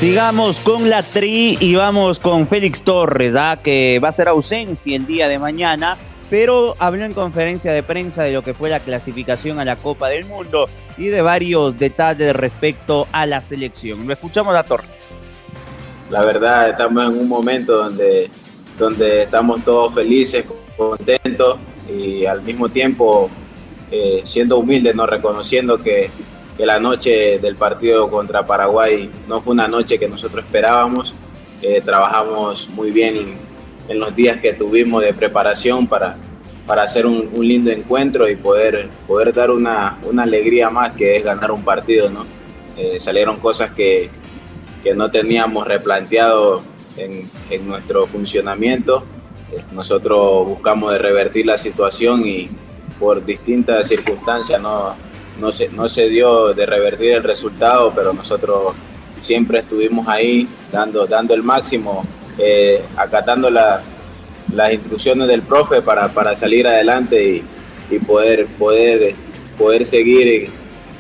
Sigamos 0.03 0.59
con 0.59 0.91
la 0.91 1.05
tri 1.05 1.57
y 1.61 1.77
vamos 1.77 2.19
con 2.19 2.49
Félix 2.49 2.83
Torres, 2.83 3.33
que 3.63 4.01
va 4.03 4.09
a 4.09 4.13
ser 4.13 4.27
ausencia 4.27 4.97
el 4.97 5.07
día 5.07 5.29
de 5.29 5.39
mañana, 5.39 5.97
pero 6.29 6.75
habló 6.81 7.05
en 7.05 7.13
conferencia 7.13 7.73
de 7.73 7.85
prensa 7.85 8.25
de 8.25 8.33
lo 8.33 8.43
que 8.43 8.53
fue 8.53 8.69
la 8.69 8.81
clasificación 8.81 9.61
a 9.61 9.65
la 9.65 9.77
Copa 9.77 10.09
del 10.09 10.25
Mundo 10.25 10.67
y 10.99 11.07
de 11.07 11.23
varios 11.23 11.79
detalles 11.79 12.35
respecto 12.35 13.07
a 13.13 13.27
la 13.27 13.41
selección. 13.41 14.05
Lo 14.05 14.13
escuchamos 14.13 14.57
a 14.57 14.65
Torres. 14.65 15.07
La 16.11 16.27
verdad, 16.27 16.71
estamos 16.71 17.09
en 17.09 17.21
un 17.21 17.29
momento 17.29 17.77
donde, 17.77 18.29
donde 18.77 19.23
estamos 19.23 19.63
todos 19.63 19.95
felices, 19.95 20.45
contentos 20.77 21.61
y 21.89 22.27
al 22.27 22.43
mismo 22.43 22.69
tiempo 22.69 23.31
eh, 23.89 24.23
siendo 24.25 24.59
humildes, 24.59 24.97
no 24.97 25.07
reconociendo 25.07 25.79
que 25.79 26.11
que 26.57 26.67
la 26.67 26.79
noche 26.79 27.39
del 27.39 27.57
partido 27.57 28.11
contra 28.11 28.45
Paraguay 28.45 29.11
no 29.27 29.41
fue 29.41 29.55
una 29.55 29.69
noche 29.69 29.99
que 29.99 30.09
nosotros 30.09 30.45
esperábamos. 30.45 31.15
Eh, 31.63 31.81
trabajamos 31.85 32.69
muy 32.71 32.91
bien 32.91 33.37
en 33.89 33.99
los 33.99 34.15
días 34.15 34.39
que 34.39 34.53
tuvimos 34.53 35.03
de 35.03 35.15
preparación 35.15 35.87
para, 35.87 36.17
para 36.67 36.83
hacer 36.83 37.07
un, 37.07 37.31
lindo 37.41 37.71
encuentro 37.71 38.29
y 38.29 38.37
poder, 38.37 38.89
poder 39.07 39.33
dar 39.33 39.51
una, 39.51 39.99
una, 40.05 40.25
alegría 40.25 40.71
más 40.71 40.93
que 40.93 41.17
es 41.17 41.25
ganar 41.25 41.51
un 41.51 41.65
partido. 41.65 42.11
¿no? 42.11 42.25
Eh, 42.77 43.01
salieron 43.01 43.39
cosas 43.39 43.71
que, 43.73 44.11
que, 44.83 44.95
no 44.95 45.11
teníamos 45.11 45.67
replanteado 45.67 46.63
en, 46.97 47.29
en 47.51 47.69
nuestro 47.69 48.07
funcionamiento. 48.07 49.05
Eh, 49.53 49.63
nosotros 49.73 50.47
buscamos 50.47 50.93
de 50.93 50.99
revertir 50.99 51.47
la 51.47 51.57
situación 51.57 52.27
y 52.27 52.51
por 52.99 53.25
distintas 53.25 53.89
circunstancias 53.89 54.61
no, 54.61 54.95
no 55.39 55.53
se, 55.53 55.69
no 55.69 55.89
se 55.89 56.09
dio 56.09 56.55
de 56.55 56.67
revertir 56.67 57.13
el 57.13 57.23
resultado, 57.23 57.93
pero 57.95 58.13
nosotros 58.13 58.75
siempre 59.21 59.61
estuvimos 59.61 60.07
ahí 60.09 60.49
dando, 60.71 61.07
dando 61.07 61.35
el 61.35 61.43
máximo, 61.43 62.05
eh, 62.39 62.83
acatando 62.97 63.51
las 63.51 63.83
instrucciones 64.73 65.29
del 65.29 65.43
profe 65.43 65.81
para, 65.81 66.09
para 66.09 66.35
salir 66.37 66.67
adelante 66.67 67.23
y, 67.23 67.45
y, 67.95 67.99
poder, 67.99 68.47
poder, 68.59 69.15
poder 69.57 69.85
seguir 69.85 70.51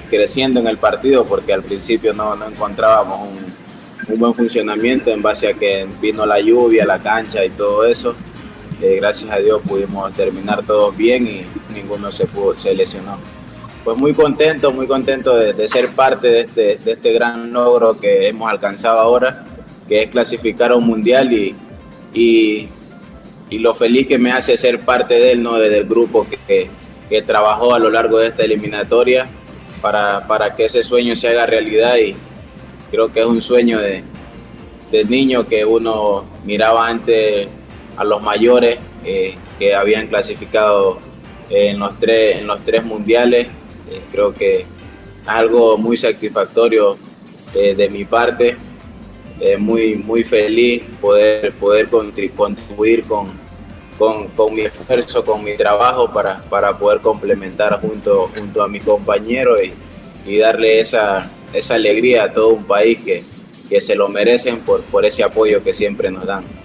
creciendo 0.08 0.60
en 0.60 0.66
el 0.66 0.78
partido, 0.78 1.24
porque 1.24 1.52
al 1.52 1.62
principio 1.62 2.12
no, 2.12 2.36
no 2.36 2.46
encontrábamos 2.46 3.28
un, 3.28 4.12
un, 4.12 4.18
buen 4.18 4.34
funcionamiento 4.34 5.10
en 5.10 5.22
base 5.22 5.48
a 5.48 5.54
que 5.54 5.86
vino 6.00 6.26
la 6.26 6.40
lluvia, 6.40 6.84
la 6.84 6.98
cancha 6.98 7.44
y 7.44 7.50
todo 7.50 7.84
eso. 7.84 8.14
Eh, 8.80 8.96
gracias 8.96 9.30
a 9.30 9.38
Dios 9.38 9.62
pudimos 9.66 10.12
terminar 10.14 10.64
todos 10.64 10.96
bien 10.96 11.26
y 11.26 11.46
ninguno 11.72 12.10
se, 12.10 12.26
pudo, 12.26 12.58
se 12.58 12.74
lesionó 12.74 13.16
pues 13.84 13.96
muy 13.96 14.14
contento, 14.14 14.70
muy 14.70 14.86
contento 14.86 15.36
de, 15.36 15.66
ser 15.68 15.90
parte 15.90 16.28
de 16.28 16.40
este, 16.40 16.78
de 16.78 16.92
este, 16.92 17.12
gran 17.12 17.52
logro 17.52 17.98
que 17.98 18.28
hemos 18.28 18.50
alcanzado 18.50 19.00
ahora, 19.00 19.44
que 19.88 20.04
es 20.04 20.10
clasificar 20.10 20.72
a 20.72 20.76
un 20.76 20.86
mundial 20.86 21.32
y, 21.32 21.54
y, 22.14 22.68
lo 23.58 23.74
feliz 23.74 24.06
que 24.06 24.16
me 24.16 24.32
hace 24.32 24.56
ser 24.56 24.80
parte 24.80 25.14
de 25.14 25.32
él, 25.32 25.42
¿no? 25.42 25.58
desde 25.58 25.78
el 25.78 25.84
grupo 25.84 26.26
que, 26.26 26.70
que, 27.08 27.22
trabajó 27.22 27.74
a 27.74 27.78
lo 27.78 27.90
largo 27.90 28.18
de 28.18 28.28
esta 28.28 28.44
eliminatoria 28.44 29.28
para, 29.82 30.26
para, 30.26 30.54
que 30.54 30.64
ese 30.64 30.82
sueño 30.82 31.14
se 31.14 31.28
haga 31.28 31.44
realidad 31.44 31.96
y 31.98 32.14
creo 32.90 33.12
que 33.12 33.20
es 33.20 33.26
un 33.26 33.42
sueño 33.42 33.78
de, 33.78 34.02
de 34.90 35.04
niño 35.04 35.46
que 35.46 35.66
uno 35.66 36.24
miraba 36.44 36.88
antes 36.88 37.46
a 37.98 38.04
los 38.04 38.22
mayores 38.22 38.78
eh, 39.04 39.34
que 39.58 39.74
habían 39.74 40.06
clasificado 40.06 40.98
en 41.50 41.78
los 41.78 41.98
tres, 41.98 42.38
en 42.38 42.46
los 42.46 42.62
tres 42.62 42.82
mundiales 42.82 43.48
eh, 43.92 44.00
creo 44.10 44.34
que 44.34 44.60
es 44.60 44.66
algo 45.26 45.76
muy 45.76 45.96
satisfactorio 45.96 46.96
eh, 47.54 47.74
de 47.74 47.88
mi 47.88 48.04
parte, 48.04 48.56
eh, 49.40 49.56
muy, 49.56 49.96
muy 49.96 50.24
feliz 50.24 50.82
poder, 51.00 51.52
poder 51.52 51.88
contribuir 51.88 53.04
con, 53.04 53.40
con, 53.98 54.54
mi 54.54 54.62
esfuerzo, 54.62 55.24
con 55.24 55.44
mi 55.44 55.56
trabajo 55.56 56.12
para, 56.12 56.42
para 56.42 56.76
poder 56.76 57.00
complementar 57.00 57.80
junto, 57.80 58.30
junto 58.34 58.62
a 58.62 58.68
mis 58.68 58.82
compañeros 58.82 59.60
y, 59.62 60.30
y 60.30 60.38
darle 60.38 60.80
esa, 60.80 61.30
esa 61.52 61.74
alegría 61.74 62.24
a 62.24 62.32
todo 62.32 62.48
un 62.48 62.64
país 62.64 62.98
que, 63.04 63.22
que 63.68 63.80
se 63.80 63.94
lo 63.94 64.08
merecen 64.08 64.60
por, 64.60 64.82
por 64.82 65.04
ese 65.04 65.22
apoyo 65.22 65.62
que 65.62 65.72
siempre 65.74 66.10
nos 66.10 66.26
dan. 66.26 66.61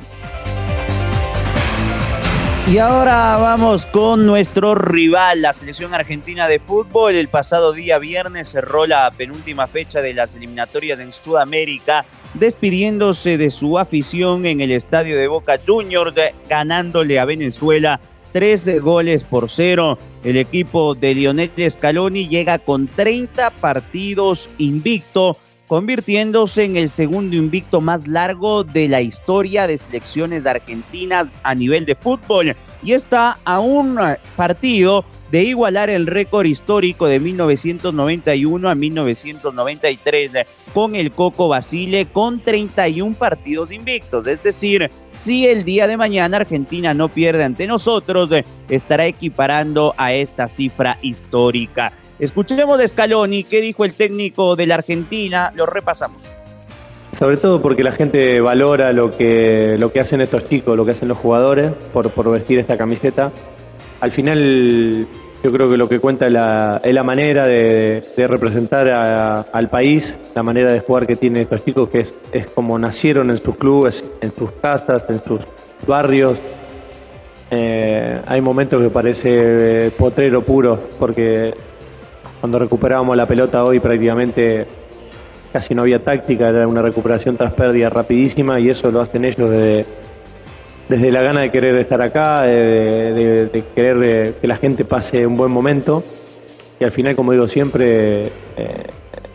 Y 2.70 2.80
ahora 2.80 3.38
vamos 3.38 3.86
con 3.86 4.26
nuestro 4.26 4.76
rival, 4.76 5.42
la 5.42 5.54
selección 5.54 5.94
argentina 5.94 6.50
de 6.50 6.60
fútbol. 6.60 7.16
El 7.16 7.30
pasado 7.30 7.72
día 7.72 7.98
viernes 7.98 8.50
cerró 8.50 8.86
la 8.86 9.10
penúltima 9.12 9.68
fecha 9.68 10.02
de 10.02 10.14
las 10.14 10.36
eliminatorias 10.36 11.00
en 11.00 11.14
Sudamérica, 11.14 12.04
despidiéndose 12.34 13.38
de 13.38 13.52
su 13.52 13.80
afición 13.80 14.46
en 14.46 14.60
el 14.60 14.72
estadio 14.72 15.18
de 15.18 15.30
Boca 15.30 15.62
Juniors, 15.66 16.14
ganándole 16.50 17.20
a 17.20 17.26
Venezuela 17.26 18.02
tres 18.34 18.82
goles 18.82 19.24
por 19.24 19.50
cero. 19.50 19.98
El 20.26 20.36
equipo 20.36 20.94
de 20.94 21.16
Lionel 21.16 21.52
Scaloni 21.72 22.28
llega 22.28 22.60
con 22.60 22.90
30 22.90 23.50
partidos 23.52 24.50
invicto 24.58 25.38
convirtiéndose 25.68 26.64
en 26.64 26.78
el 26.78 26.90
segundo 26.90 27.36
invicto 27.36 27.82
más 27.82 28.08
largo 28.08 28.64
de 28.64 28.88
la 28.88 29.02
historia 29.02 29.68
de 29.68 29.78
selecciones 29.78 30.44
de 30.44 30.50
Argentina 30.50 31.30
a 31.44 31.56
nivel 31.56 31.86
de 31.86 31.96
fútbol 31.96 32.56
y 32.84 32.94
está 32.94 33.38
a 33.44 33.60
un 33.60 34.00
partido 34.36 35.04
de 35.32 35.44
igualar 35.44 35.90
el 35.90 36.08
récord 36.08 36.46
histórico 36.46 37.06
de 37.08 37.20
1991 37.20 38.70
a 38.70 38.76
1993 38.76 40.32
con 40.74 40.96
el 40.96 41.12
Coco 41.12 41.50
Basile 41.50 42.06
con 42.06 42.40
31 42.40 43.16
partidos 43.16 43.72
invictos. 43.72 44.26
Es 44.26 44.42
decir, 44.42 44.90
si 45.12 45.48
el 45.48 45.66
día 45.66 45.88
de 45.88 45.98
mañana 45.98 46.38
Argentina 46.38 46.94
no 46.94 47.10
pierde 47.10 47.44
ante 47.44 47.68
nosotros, 47.68 48.30
estará 48.70 49.06
equiparando 49.06 49.94
a 49.98 50.14
esta 50.14 50.48
cifra 50.48 50.98
histórica. 51.02 51.92
Escuchemos 52.20 52.80
de 52.80 52.88
Scaloni 52.88 53.44
qué 53.44 53.62
dijo 53.62 53.86
el 53.86 53.94
técnico 53.94 54.56
de 54.56 54.66
la 54.66 54.76
Argentina, 54.76 55.52
lo 55.56 55.66
repasamos. 55.66 56.34
Sobre 57.18 57.38
todo 57.38 57.62
porque 57.62 57.84
la 57.84 57.92
gente 57.92 58.42
valora 58.42 58.92
lo 58.92 59.12
que, 59.12 59.76
lo 59.80 59.92
que 59.92 60.00
hacen 60.00 60.22
estos 60.22 60.48
chicos, 60.48 60.76
lo 60.76 60.86
que 60.86 60.92
hacen 60.92 61.08
los 61.08 61.18
jugadores 61.18 61.72
por, 61.94 62.10
por 62.12 62.32
vestir 62.32 62.60
esta 62.60 62.78
camiseta. 62.78 63.32
Al 64.02 64.12
final 64.12 65.08
yo 65.44 65.52
creo 65.52 65.70
que 65.70 65.78
lo 65.78 65.88
que 65.88 66.00
cuenta 66.00 66.26
es 66.26 66.32
la, 66.32 66.82
es 66.84 66.94
la 66.94 67.04
manera 67.04 67.46
de, 67.46 68.04
representar 68.18 68.88
al 69.52 69.70
país, 69.70 70.04
la 70.36 70.44
manera 70.44 70.74
de 70.74 70.80
jugar 70.80 71.06
que 71.06 71.16
tienen 71.16 71.44
estos 71.44 71.64
chicos, 71.64 71.90
que 71.90 72.00
es, 72.00 72.14
es 72.32 72.48
como 72.50 72.78
nacieron 72.80 73.30
en 73.30 73.38
sus 73.38 73.56
clubes, 73.56 74.04
en 74.22 74.32
sus 74.34 74.52
casas, 74.54 75.04
en 75.10 75.24
sus 75.24 75.40
barrios. 75.88 76.38
Eh, 77.52 78.22
hay 78.26 78.42
momentos 78.42 78.82
que 78.82 78.90
parece 78.90 79.92
potrero 79.92 80.44
puro, 80.44 80.80
porque 81.00 81.54
cuando 82.40 82.60
recuperábamos 82.60 83.18
la 83.18 83.26
pelota 83.26 83.64
hoy 83.64 83.80
prácticamente 83.80 84.66
casi 85.52 85.74
no 85.74 85.84
había 85.84 86.00
táctica, 86.00 86.50
era 86.50 86.68
una 86.68 86.82
recuperación 86.82 87.36
tras 87.36 87.54
pérdida 87.54 87.90
rapidísima 87.90 88.60
y 88.60 88.70
eso 88.70 88.92
lo 88.92 89.02
hacen 89.02 89.26
ellos 89.26 89.50
desde, 89.50 89.86
desde 90.90 91.12
la 91.12 91.22
gana 91.22 91.42
de 91.42 91.52
querer 91.52 91.76
estar 91.78 92.02
acá, 92.02 92.44
de, 92.44 93.64
querer 93.74 94.36
que 94.36 94.48
la 94.48 94.58
gente 94.58 94.86
pase 94.86 95.26
un 95.26 95.36
buen 95.36 95.52
momento 95.52 96.04
y 96.80 96.84
al 96.84 96.92
final, 96.92 97.16
como 97.16 97.32
digo 97.32 97.48
siempre, 97.48 98.26
eh, 98.26 98.30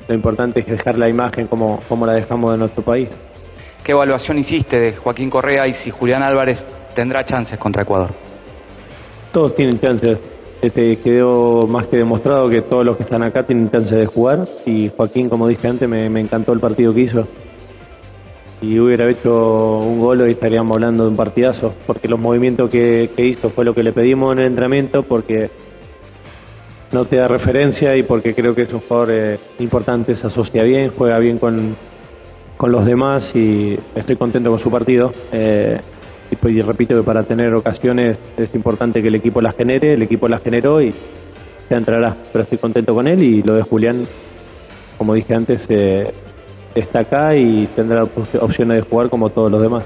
lo 0.07 0.15
importante 0.15 0.61
es 0.61 0.67
dejar 0.67 0.97
la 0.97 1.09
imagen 1.09 1.49
como, 1.49 1.81
como 1.89 2.07
la 2.07 2.13
dejamos 2.13 2.53
de 2.53 2.59
nuestro 2.59 2.83
país. 2.83 3.09
¿Qué 3.83 3.93
evaluación 3.93 4.39
hiciste 4.39 4.79
de 4.79 4.93
Joaquín 4.93 5.29
Correa 5.29 5.67
y 5.67 5.73
si 5.73 5.91
Julián 5.91 6.23
Álvarez 6.23 6.65
tendrá 6.95 7.25
chances 7.25 7.59
contra 7.59 7.83
Ecuador? 7.83 8.11
Todos 9.33 9.57
tienen 9.57 9.81
chances 9.81 10.19
este, 10.62 10.97
quedó 10.99 11.66
más 11.66 11.88
que 11.88 11.97
demostrado 11.97 12.49
que 12.49 12.62
todos 12.62 12.87
los 12.87 12.97
que 12.97 13.02
están 13.02 13.25
acá 13.25 13.42
tienen 13.42 13.69
chance 13.69 13.95
de 13.95 14.07
jugar 14.07 14.45
y 14.64 14.90
Joaquín, 14.97 15.28
como 15.28 15.49
dije 15.49 15.66
antes, 15.66 15.88
me, 15.88 16.07
encantó 16.07 16.52
el 16.52 16.61
partido 16.61 16.95
que 16.95 17.00
hizo. 17.00 17.26
Si 18.61 18.78
hubiera 18.78 19.11
hecho 19.11 19.78
un 19.78 19.99
gol 19.99 20.21
hoy 20.21 20.31
estaríamos 20.31 20.71
hablando 20.76 21.02
de 21.02 21.11
un 21.11 21.16
partidazo, 21.16 21.75
porque 21.85 22.07
los 22.07 22.21
movimientos 22.21 22.71
que, 22.71 23.11
hizo 23.16 23.50
fue 23.50 23.64
lo 23.64 23.75
que 23.75 23.83
le 23.83 23.92
pedimos 23.92 24.33
en 24.33 24.38
el 24.38 24.47
entrenamiento, 24.47 25.02
porque 25.02 25.50
no 26.92 27.07
te 27.07 27.16
da 27.16 27.26
referencia 27.26 27.97
y 27.97 28.04
porque 28.04 28.33
creo 28.33 28.54
que 28.54 28.62
es 28.62 28.73
un 28.73 28.81
jugador 28.81 29.11
eh, 29.11 29.38
importante, 29.59 30.14
se 30.14 30.28
asocia 30.28 30.62
bien, 30.62 30.92
juega 30.97 31.19
bien 31.19 31.38
con, 31.38 31.75
con 32.57 32.71
los 32.71 32.87
demás 32.87 33.33
y 33.35 33.76
estoy 33.97 34.14
contento 34.14 34.50
con 34.50 34.61
su 34.61 34.71
partido. 34.71 35.12
Eh, 35.33 35.81
y, 36.33 36.62
repito 36.62 36.97
que 36.97 37.03
para 37.03 37.23
tener 37.23 37.55
ocasiones 37.55 38.19
es 38.37 38.55
importante 38.55 39.03
que 39.03 39.09
el 39.09 39.15
equipo 39.15 39.41
las 39.41 39.55
genere, 39.55 39.95
el 39.95 40.03
equipo 40.03 40.29
las 40.29 40.43
generó 40.43 40.81
y 40.81 40.95
se 41.69 41.75
entrará. 41.75 42.17
Pero 42.33 42.43
estoy 42.45 42.59
contento 42.59 42.95
con 42.95 43.07
él 43.07 43.23
y 43.23 43.43
lo 43.43 43.55
de 43.55 43.62
Julián, 43.62 44.07
como 44.99 45.15
dije 45.15 45.35
antes, 45.37 45.67
eh, 45.69 46.12
está 46.75 47.01
acá 47.01 47.37
y 47.37 47.67
tendrá 47.77 48.05
opciones 48.05 48.77
de 48.77 48.83
jugar 48.83 49.11
como 49.11 49.31
todos 49.31 49.51
los 49.51 49.62
demás. 49.62 49.85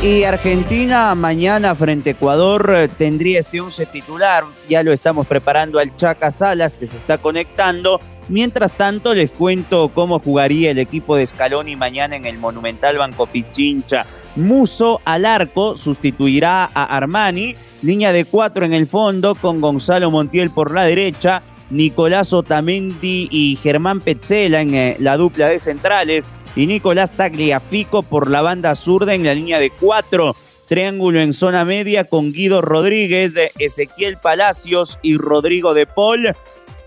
Y 0.00 0.22
Argentina 0.22 1.12
mañana 1.16 1.74
frente 1.74 2.10
a 2.10 2.12
Ecuador 2.12 2.72
eh, 2.76 2.88
tendría 2.88 3.40
este 3.40 3.60
11 3.60 3.86
titular. 3.86 4.44
Ya 4.68 4.84
lo 4.84 4.92
estamos 4.92 5.26
preparando 5.26 5.80
al 5.80 5.96
Chaca 5.96 6.30
Salas 6.30 6.76
que 6.76 6.86
se 6.86 6.96
está 6.96 7.18
conectando. 7.18 7.98
Mientras 8.28 8.70
tanto, 8.72 9.12
les 9.12 9.32
cuento 9.32 9.90
cómo 9.92 10.20
jugaría 10.20 10.70
el 10.70 10.78
equipo 10.78 11.16
de 11.16 11.26
Scaloni 11.26 11.74
mañana 11.74 12.14
en 12.14 12.26
el 12.26 12.38
Monumental 12.38 12.96
Banco 12.96 13.26
Pichincha. 13.26 14.06
Muso 14.36 15.00
al 15.04 15.24
arco 15.24 15.76
sustituirá 15.76 16.70
a 16.72 16.96
Armani. 16.96 17.56
Línea 17.82 18.12
de 18.12 18.24
cuatro 18.24 18.64
en 18.64 18.74
el 18.74 18.86
fondo 18.86 19.34
con 19.34 19.60
Gonzalo 19.60 20.12
Montiel 20.12 20.50
por 20.50 20.72
la 20.72 20.84
derecha. 20.84 21.42
Nicolás 21.70 22.32
Otamendi 22.32 23.28
y 23.32 23.58
Germán 23.60 24.00
Petzela 24.00 24.60
en 24.60 24.74
eh, 24.74 24.96
la 25.00 25.16
dupla 25.16 25.48
de 25.48 25.58
centrales 25.58 26.30
y 26.58 26.66
Nicolás 26.66 27.12
Tagliafico 27.12 28.02
por 28.02 28.28
la 28.28 28.42
banda 28.42 28.74
zurda 28.74 29.14
en 29.14 29.24
la 29.24 29.32
línea 29.32 29.60
de 29.60 29.70
cuatro. 29.70 30.34
Triángulo 30.66 31.20
en 31.20 31.32
zona 31.32 31.64
media 31.64 32.02
con 32.04 32.32
Guido 32.32 32.60
Rodríguez, 32.60 33.32
Ezequiel 33.60 34.16
Palacios 34.16 34.98
y 35.00 35.16
Rodrigo 35.16 35.72
de 35.72 35.86
Paul. 35.86 36.34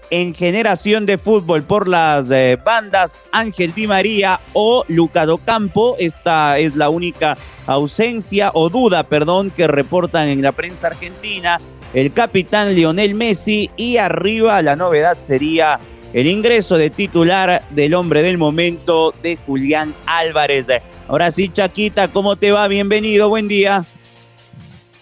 En 0.09 0.35
generación 0.35 1.05
de 1.05 1.17
fútbol 1.17 1.63
por 1.63 1.87
las 1.87 2.29
eh, 2.31 2.59
bandas 2.63 3.23
Ángel 3.31 3.73
Di 3.73 3.87
María 3.87 4.41
o 4.51 4.83
Luca 4.89 5.25
Campo. 5.45 5.95
Esta 5.97 6.59
es 6.59 6.75
la 6.75 6.89
única 6.89 7.37
ausencia 7.65 8.51
o 8.53 8.69
duda, 8.69 9.03
perdón, 9.03 9.51
que 9.51 9.67
reportan 9.67 10.27
en 10.27 10.41
la 10.41 10.51
prensa 10.51 10.87
argentina. 10.87 11.59
El 11.93 12.11
capitán 12.11 12.75
Lionel 12.75 13.15
Messi 13.15 13.69
y 13.77 13.95
arriba 13.95 14.61
la 14.61 14.75
novedad 14.75 15.17
sería 15.21 15.79
el 16.13 16.27
ingreso 16.27 16.77
de 16.77 16.89
titular 16.89 17.63
del 17.69 17.93
hombre 17.93 18.21
del 18.21 18.37
momento 18.37 19.13
de 19.23 19.37
Julián 19.37 19.93
Álvarez. 20.05 20.67
Ahora 21.07 21.31
sí, 21.31 21.49
Chaquita, 21.49 22.09
¿cómo 22.09 22.35
te 22.35 22.51
va? 22.51 22.67
Bienvenido, 22.67 23.29
buen 23.29 23.47
día. 23.47 23.85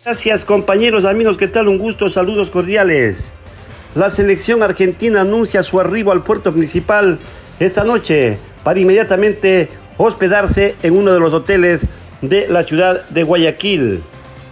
Gracias 0.05 0.45
compañeros, 0.45 1.05
amigos, 1.05 1.37
¿qué 1.37 1.47
tal? 1.47 1.67
Un 1.67 1.77
gusto, 1.77 2.09
saludos 2.09 2.49
cordiales. 2.49 3.25
La 3.95 4.09
selección 4.09 4.63
argentina 4.63 5.21
anuncia 5.21 5.63
su 5.63 5.79
arribo 5.79 6.11
al 6.11 6.23
puerto 6.23 6.53
principal 6.53 7.19
esta 7.59 7.83
noche 7.83 8.37
para 8.63 8.79
inmediatamente 8.79 9.69
hospedarse 9.97 10.75
en 10.83 10.97
uno 10.97 11.11
de 11.11 11.19
los 11.19 11.33
hoteles 11.33 11.81
de 12.21 12.47
la 12.47 12.63
ciudad 12.63 13.07
de 13.09 13.23
Guayaquil. 13.23 14.03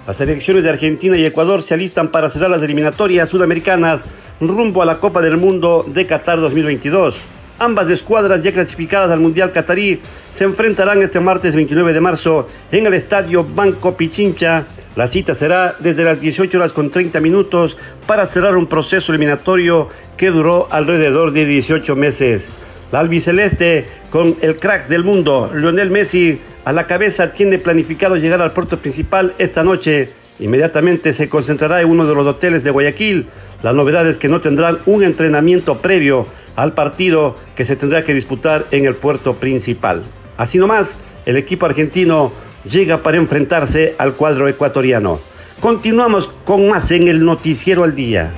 Las 0.07 0.17
selecciones 0.17 0.63
de 0.63 0.69
Argentina 0.69 1.17
y 1.17 1.25
Ecuador 1.25 1.63
se 1.63 1.73
alistan 1.73 2.09
para 2.09 2.29
cerrar 2.29 2.49
las 2.49 2.61
eliminatorias 2.61 3.29
sudamericanas 3.29 4.01
rumbo 4.39 4.81
a 4.81 4.85
la 4.85 4.99
Copa 4.99 5.21
del 5.21 5.37
Mundo 5.37 5.85
de 5.87 6.05
Qatar 6.05 6.39
2022. 6.39 7.15
Ambas 7.59 7.89
escuadras 7.89 8.43
ya 8.43 8.51
clasificadas 8.51 9.09
al 9.09 9.19
Mundial 9.19 9.51
Qatarí 9.51 9.99
se 10.31 10.43
enfrentarán 10.43 11.01
este 11.01 11.19
martes 11.19 11.55
29 11.55 11.91
de 11.91 12.01
marzo 12.01 12.47
en 12.71 12.85
el 12.85 12.93
estadio 12.93 13.43
Banco 13.43 13.97
Pichincha. 13.97 14.67
La 14.95 15.07
cita 15.07 15.33
será 15.33 15.75
desde 15.79 16.03
las 16.03 16.21
18 16.21 16.55
horas 16.57 16.71
con 16.71 16.91
30 16.91 17.19
minutos 17.19 17.77
para 18.05 18.27
cerrar 18.27 18.55
un 18.57 18.67
proceso 18.67 19.11
eliminatorio 19.11 19.89
que 20.17 20.29
duró 20.29 20.67
alrededor 20.69 21.31
de 21.31 21.45
18 21.45 21.95
meses. 21.95 22.49
La 22.91 22.99
albiceleste, 22.99 23.87
con 24.11 24.37
el 24.41 24.57
crack 24.57 24.87
del 24.87 25.03
mundo, 25.03 25.51
Lionel 25.53 25.89
Messi, 25.89 26.39
a 26.63 26.71
la 26.73 26.85
cabeza 26.85 27.33
tiene 27.33 27.57
planificado 27.57 28.17
llegar 28.17 28.41
al 28.41 28.53
puerto 28.53 28.77
principal 28.77 29.33
esta 29.39 29.63
noche. 29.63 30.09
Inmediatamente 30.39 31.11
se 31.11 31.27
concentrará 31.27 31.81
en 31.81 31.89
uno 31.89 32.05
de 32.05 32.13
los 32.13 32.25
hoteles 32.25 32.63
de 32.63 32.69
Guayaquil 32.69 33.25
la 33.63 33.73
novedad 33.73 34.07
es 34.07 34.17
que 34.17 34.29
no 34.29 34.41
tendrán 34.41 34.79
un 34.85 35.03
entrenamiento 35.03 35.79
previo 35.79 36.27
al 36.55 36.73
partido 36.73 37.35
que 37.55 37.65
se 37.65 37.75
tendrá 37.75 38.03
que 38.03 38.13
disputar 38.13 38.65
en 38.71 38.85
el 38.85 38.95
puerto 38.95 39.35
principal. 39.35 40.03
Así 40.37 40.57
nomás, 40.57 40.97
el 41.25 41.37
equipo 41.37 41.65
argentino 41.65 42.31
llega 42.63 43.03
para 43.03 43.17
enfrentarse 43.17 43.95
al 43.97 44.13
cuadro 44.13 44.47
ecuatoriano. 44.47 45.19
Continuamos 45.59 46.29
con 46.45 46.67
más 46.67 46.91
en 46.91 47.07
el 47.07 47.25
Noticiero 47.25 47.83
al 47.83 47.95
Día. 47.95 48.33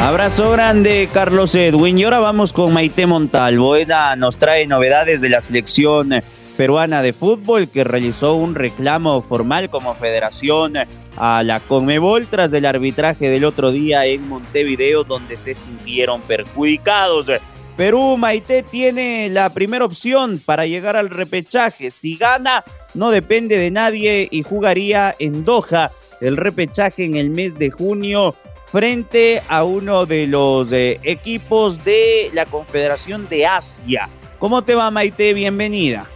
Abrazo 0.00 0.50
grande, 0.52 1.08
Carlos 1.12 1.54
Edwin. 1.54 1.98
Y 1.98 2.04
ahora 2.04 2.20
vamos 2.20 2.52
con 2.52 2.72
Maite 2.72 3.06
Montalvo. 3.06 3.76
Ella 3.76 4.14
nos 4.16 4.38
trae 4.38 4.66
novedades 4.66 5.20
de 5.20 5.28
la 5.28 5.42
selección 5.42 6.12
peruana 6.56 7.02
de 7.02 7.12
fútbol 7.12 7.68
que 7.68 7.84
realizó 7.84 8.34
un 8.34 8.54
reclamo 8.54 9.22
formal 9.22 9.70
como 9.70 9.94
federación 9.94 10.74
a 11.16 11.42
la 11.42 11.60
Conmebol 11.60 12.26
tras 12.26 12.50
del 12.50 12.66
arbitraje 12.66 13.28
del 13.28 13.44
otro 13.44 13.70
día 13.70 14.06
en 14.06 14.28
Montevideo 14.28 15.04
donde 15.04 15.36
se 15.36 15.54
sintieron 15.54 16.22
perjudicados. 16.22 17.26
Perú 17.76 18.16
Maite 18.16 18.62
tiene 18.62 19.28
la 19.28 19.50
primera 19.50 19.84
opción 19.84 20.40
para 20.44 20.66
llegar 20.66 20.96
al 20.96 21.10
repechaje. 21.10 21.90
Si 21.90 22.16
gana, 22.16 22.64
no 22.94 23.10
depende 23.10 23.58
de 23.58 23.70
nadie 23.70 24.28
y 24.30 24.42
jugaría 24.42 25.14
en 25.18 25.44
Doha 25.44 25.90
el 26.20 26.38
repechaje 26.38 27.04
en 27.04 27.16
el 27.16 27.28
mes 27.30 27.58
de 27.58 27.70
junio 27.70 28.34
frente 28.64 29.42
a 29.48 29.64
uno 29.64 30.06
de 30.06 30.26
los 30.26 30.72
eh, 30.72 30.98
equipos 31.02 31.84
de 31.84 32.30
la 32.32 32.46
Confederación 32.46 33.28
de 33.28 33.46
Asia. 33.46 34.08
¿Cómo 34.38 34.62
te 34.62 34.74
va 34.74 34.90
Maite? 34.90 35.34
Bienvenida. 35.34 36.06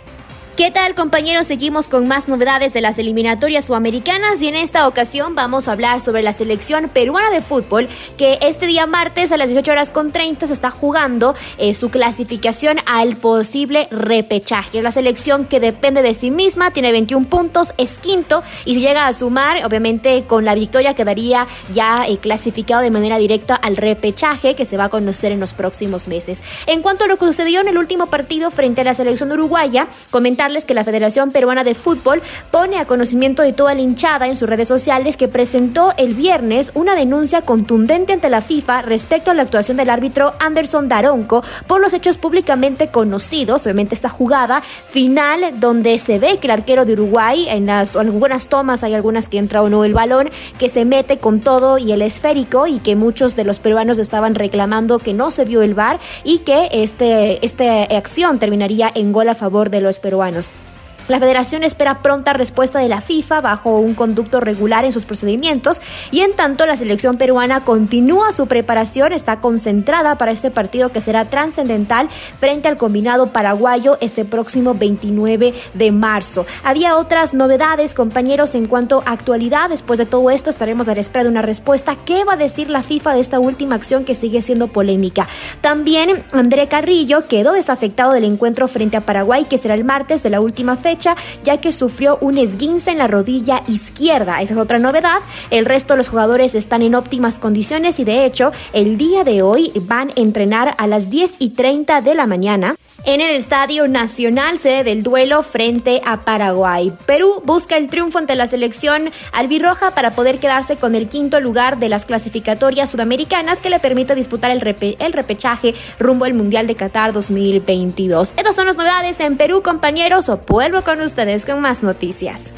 ¿Qué 0.57 0.71
tal 0.71 0.95
compañeros? 0.95 1.47
Seguimos 1.47 1.89
con 1.89 2.07
más 2.07 2.29
novedades 2.29 2.75
de 2.75 2.83
las 2.83 2.99
eliminatorias 2.99 3.65
sudamericanas 3.65 4.43
y 4.43 4.49
en 4.49 4.57
esta 4.57 4.87
ocasión 4.87 5.35
vamos 5.35 5.69
a 5.69 5.73
hablar 5.73 6.03
sobre 6.03 6.23
la 6.23 6.35
selección 6.35 6.91
peruana 6.91 7.31
de 7.31 7.41
fútbol 7.41 7.89
que 8.19 8.39
este 8.43 8.67
día 8.67 8.85
martes 8.87 9.33
a 9.33 9.39
las 9.39 9.49
18 9.49 9.71
horas 9.73 9.91
con 9.91 10.13
30 10.13 10.49
se 10.49 10.53
está 10.53 10.71
jugando 10.71 11.35
eh, 11.57 11.73
su 11.73 11.91
clasificación 11.91 12.79
al 12.85 13.17
posible 13.17 13.89
repechaje. 13.91 14.83
La 14.83 14.91
selección 14.91 15.47
que 15.47 15.61
depende 15.61 16.03
de 16.03 16.13
sí 16.13 16.31
misma, 16.31 16.73
tiene 16.73 16.93
21 16.93 17.27
puntos, 17.29 17.73
es 17.79 17.97
quinto 17.97 18.43
y 18.67 18.75
si 18.75 18.81
llega 18.81 19.07
a 19.07 19.15
sumar, 19.15 19.65
obviamente 19.65 20.25
con 20.27 20.45
la 20.45 20.55
victoria 20.55 20.93
quedaría 20.93 21.47
ya 21.73 22.07
eh, 22.07 22.19
clasificado 22.19 22.83
de 22.83 22.91
manera 22.91 23.17
directa 23.17 23.55
al 23.55 23.79
repechaje 23.79 24.55
que 24.55 24.67
se 24.67 24.77
va 24.77 24.85
a 24.85 24.89
conocer 24.91 25.33
en 25.33 25.41
los 25.41 25.55
próximos 25.55 26.07
meses. 26.07 26.43
En 26.67 26.83
cuanto 26.83 27.05
a 27.05 27.07
lo 27.07 27.17
que 27.17 27.27
sucedió 27.27 27.63
en 27.63 27.69
el 27.69 27.79
último 27.79 28.07
partido 28.07 28.51
frente 28.51 28.83
a 28.83 28.85
la 28.85 28.95
selección 28.95 29.33
uruguaya, 29.33 29.89
comentar 30.11 30.50
que 30.59 30.75
la 30.75 30.85
Federación 30.85 31.31
Peruana 31.31 31.63
de 31.63 31.75
Fútbol 31.75 32.23
pone 32.51 32.79
a 32.79 32.85
conocimiento 32.85 33.43
de 33.43 33.53
toda 33.53 33.75
la 33.75 33.81
hinchada 33.81 34.27
en 34.27 34.37
sus 34.37 34.49
redes 34.49 34.67
sociales 34.67 35.17
que 35.17 35.29
presentó 35.29 35.95
el 35.97 36.15
viernes 36.15 36.73
una 36.75 36.97
denuncia 36.97 37.43
contundente 37.43 38.13
ante 38.13 38.29
la 38.29 38.41
FIFA 38.41 38.83
respecto 38.83 39.31
a 39.31 39.35
la 39.35 39.43
actuación 39.43 39.77
del 39.77 39.91
árbitro 39.91 40.35
Anderson 40.41 40.89
Daronco 40.89 41.45
por 41.67 41.81
los 41.81 41.93
hechos 41.93 42.19
públicamente 42.19 42.89
conocidos, 42.89 43.63
obviamente 43.63 43.95
esta 43.95 44.09
jugada 44.09 44.61
final 44.61 45.61
donde 45.61 45.99
se 45.99 46.19
ve 46.19 46.39
que 46.39 46.49
el 46.49 46.53
arquero 46.53 46.85
de 46.85 46.95
Uruguay, 46.95 47.47
en 47.49 47.67
las 47.67 47.95
algunas 47.95 48.49
tomas 48.49 48.83
hay 48.83 48.95
algunas 48.95 49.29
que 49.29 49.39
entra 49.39 49.63
o 49.63 49.69
no 49.69 49.85
el 49.85 49.95
balón, 49.95 50.31
que 50.59 50.69
se 50.69 50.85
mete 50.85 51.19
con 51.19 51.41
todo 51.41 51.79
y 51.79 51.93
el 51.93 52.03
esférico 52.03 52.67
y 52.67 52.81
que 52.81 52.97
muchos 52.97 53.37
de 53.37 53.45
los 53.45 53.61
peruanos 53.61 53.99
estaban 53.99 54.35
reclamando 54.35 54.99
que 54.99 55.13
no 55.13 55.31
se 55.31 55.45
vio 55.45 55.63
el 55.63 55.75
VAR 55.75 56.01
y 56.25 56.41
que 56.41 56.69
este, 56.73 57.45
esta 57.45 57.85
acción 57.85 58.39
terminaría 58.39 58.91
en 58.95 59.13
gol 59.13 59.29
a 59.29 59.35
favor 59.35 59.71
de 59.71 59.81
los 59.81 59.99
peruanos 59.99 60.30
humanos. 60.31 60.70
La 61.11 61.19
federación 61.19 61.65
espera 61.65 62.03
pronta 62.03 62.35
respuesta 62.35 62.79
de 62.79 62.89
la 62.89 63.01
FIFA 63.01 63.41
bajo 63.41 63.81
un 63.81 63.95
conducto 63.95 64.39
regular 64.39 64.85
en 64.85 64.93
sus 64.93 65.05
procedimientos 65.05 65.81
y 66.13 66.21
en 66.21 66.35
tanto 66.35 66.67
la 66.67 66.77
selección 66.77 67.17
peruana 67.17 67.65
continúa 67.65 68.31
su 68.31 68.47
preparación, 68.47 69.13
está 69.13 69.41
concentrada 69.41 70.17
para 70.19 70.31
este 70.31 70.53
partido 70.53 70.93
que 70.93 71.01
será 71.01 71.25
trascendental 71.25 72.09
frente 72.39 72.69
al 72.69 72.77
combinado 72.77 73.27
paraguayo 73.33 73.99
este 74.01 74.25
próximo 74.25 74.75
29 74.75 75.53
de 75.75 75.91
marzo. 75.91 76.47
Había 76.63 76.97
otras 76.97 77.35
novedades, 77.35 77.93
compañeros, 77.93 78.55
en 78.55 78.67
cuanto 78.67 79.03
a 79.05 79.11
actualidad. 79.11 79.69
Después 79.69 79.99
de 79.99 80.07
todo 80.07 80.31
esto 80.31 80.49
estaremos 80.49 80.87
a 80.87 80.95
la 80.95 81.01
espera 81.01 81.25
de 81.25 81.31
una 81.31 81.43
respuesta. 81.43 81.97
¿Qué 82.05 82.23
va 82.23 82.35
a 82.35 82.37
decir 82.37 82.71
la 82.71 82.85
FIFA 82.85 83.15
de 83.15 83.21
esta 83.21 83.41
última 83.41 83.75
acción 83.75 84.05
que 84.05 84.15
sigue 84.15 84.43
siendo 84.43 84.69
polémica? 84.69 85.27
También 85.61 86.23
André 86.31 86.69
Carrillo 86.69 87.27
quedó 87.27 87.53
desafectado 87.53 88.13
del 88.13 88.23
encuentro 88.23 88.69
frente 88.69 88.97
a 88.97 89.01
Paraguay 89.01 89.47
que 89.47 89.59
será 89.59 89.75
el 89.75 89.83
martes 89.83 90.23
de 90.23 90.31
la 90.31 90.41
última 90.41 90.77
fecha 90.77 91.00
ya 91.45 91.61
que 91.61 91.73
sufrió 91.73 92.19
un 92.21 92.39
esguince 92.39 92.91
en 92.91 92.99
la 92.99 93.07
rodilla 93.07 93.63
izquierda. 93.67 94.43
Esa 94.43 94.55
es 94.55 94.61
otra 94.61 94.79
novedad. 94.79 95.21
El 95.51 95.65
resto 95.65 95.95
de 95.95 95.99
los 95.99 96.09
jugadores 96.09 96.55
están 96.55 96.83
en 96.83 96.95
óptimas 96.95 97.39
condiciones 97.39 97.99
y 97.99 98.05
de 98.05 98.25
hecho 98.25 98.53
el 98.73 98.99
día 98.99 99.25
de 99.25 99.43
hoy 99.43 99.73
van 99.83 100.11
a 100.11 100.13
entrenar 100.17 100.75
a 100.79 100.87
las 100.87 101.11
10 101.11 101.37
y 101.39 101.51
30 101.51 102.01
de 102.01 102.15
la 102.15 102.27
mañana 102.27 102.77
en 103.05 103.21
el 103.21 103.37
Estadio 103.37 103.89
Nacional, 103.89 104.59
sede 104.59 104.85
del 104.85 105.03
duelo 105.03 105.43
frente 105.43 106.01
a 106.05 106.25
Paraguay. 106.25 106.93
Perú 107.07 107.43
busca 107.45 107.77
el 107.77 107.89
triunfo 107.89 108.19
ante 108.19 108.35
la 108.35 108.47
selección 108.47 109.11
albirroja 109.33 109.95
para 109.95 110.15
poder 110.15 110.39
quedarse 110.39 110.77
con 110.77 110.95
el 110.95 111.09
quinto 111.09 111.41
lugar 111.41 111.79
de 111.79 111.89
las 111.89 112.05
clasificatorias 112.05 112.91
sudamericanas 112.91 113.59
que 113.59 113.71
le 113.71 113.81
permite 113.81 114.15
disputar 114.15 114.51
el, 114.51 114.61
repechaje 114.61 115.75
rumbo 115.99 116.25
al 116.25 116.35
Mundial 116.35 116.67
de 116.67 116.77
Qatar 116.77 117.13
2022. 117.13 118.33
Estas 118.37 118.57
son 118.57 118.67
las 118.67 118.77
novedades 118.77 119.21
en 119.21 119.37
Perú, 119.37 119.63
compañeros. 119.63 120.29
O 120.29 120.39
vuelvo 120.47 120.83
con 120.83 121.01
ustedes 121.01 121.45
con 121.45 121.61
más 121.61 121.83
noticias. 121.83 122.55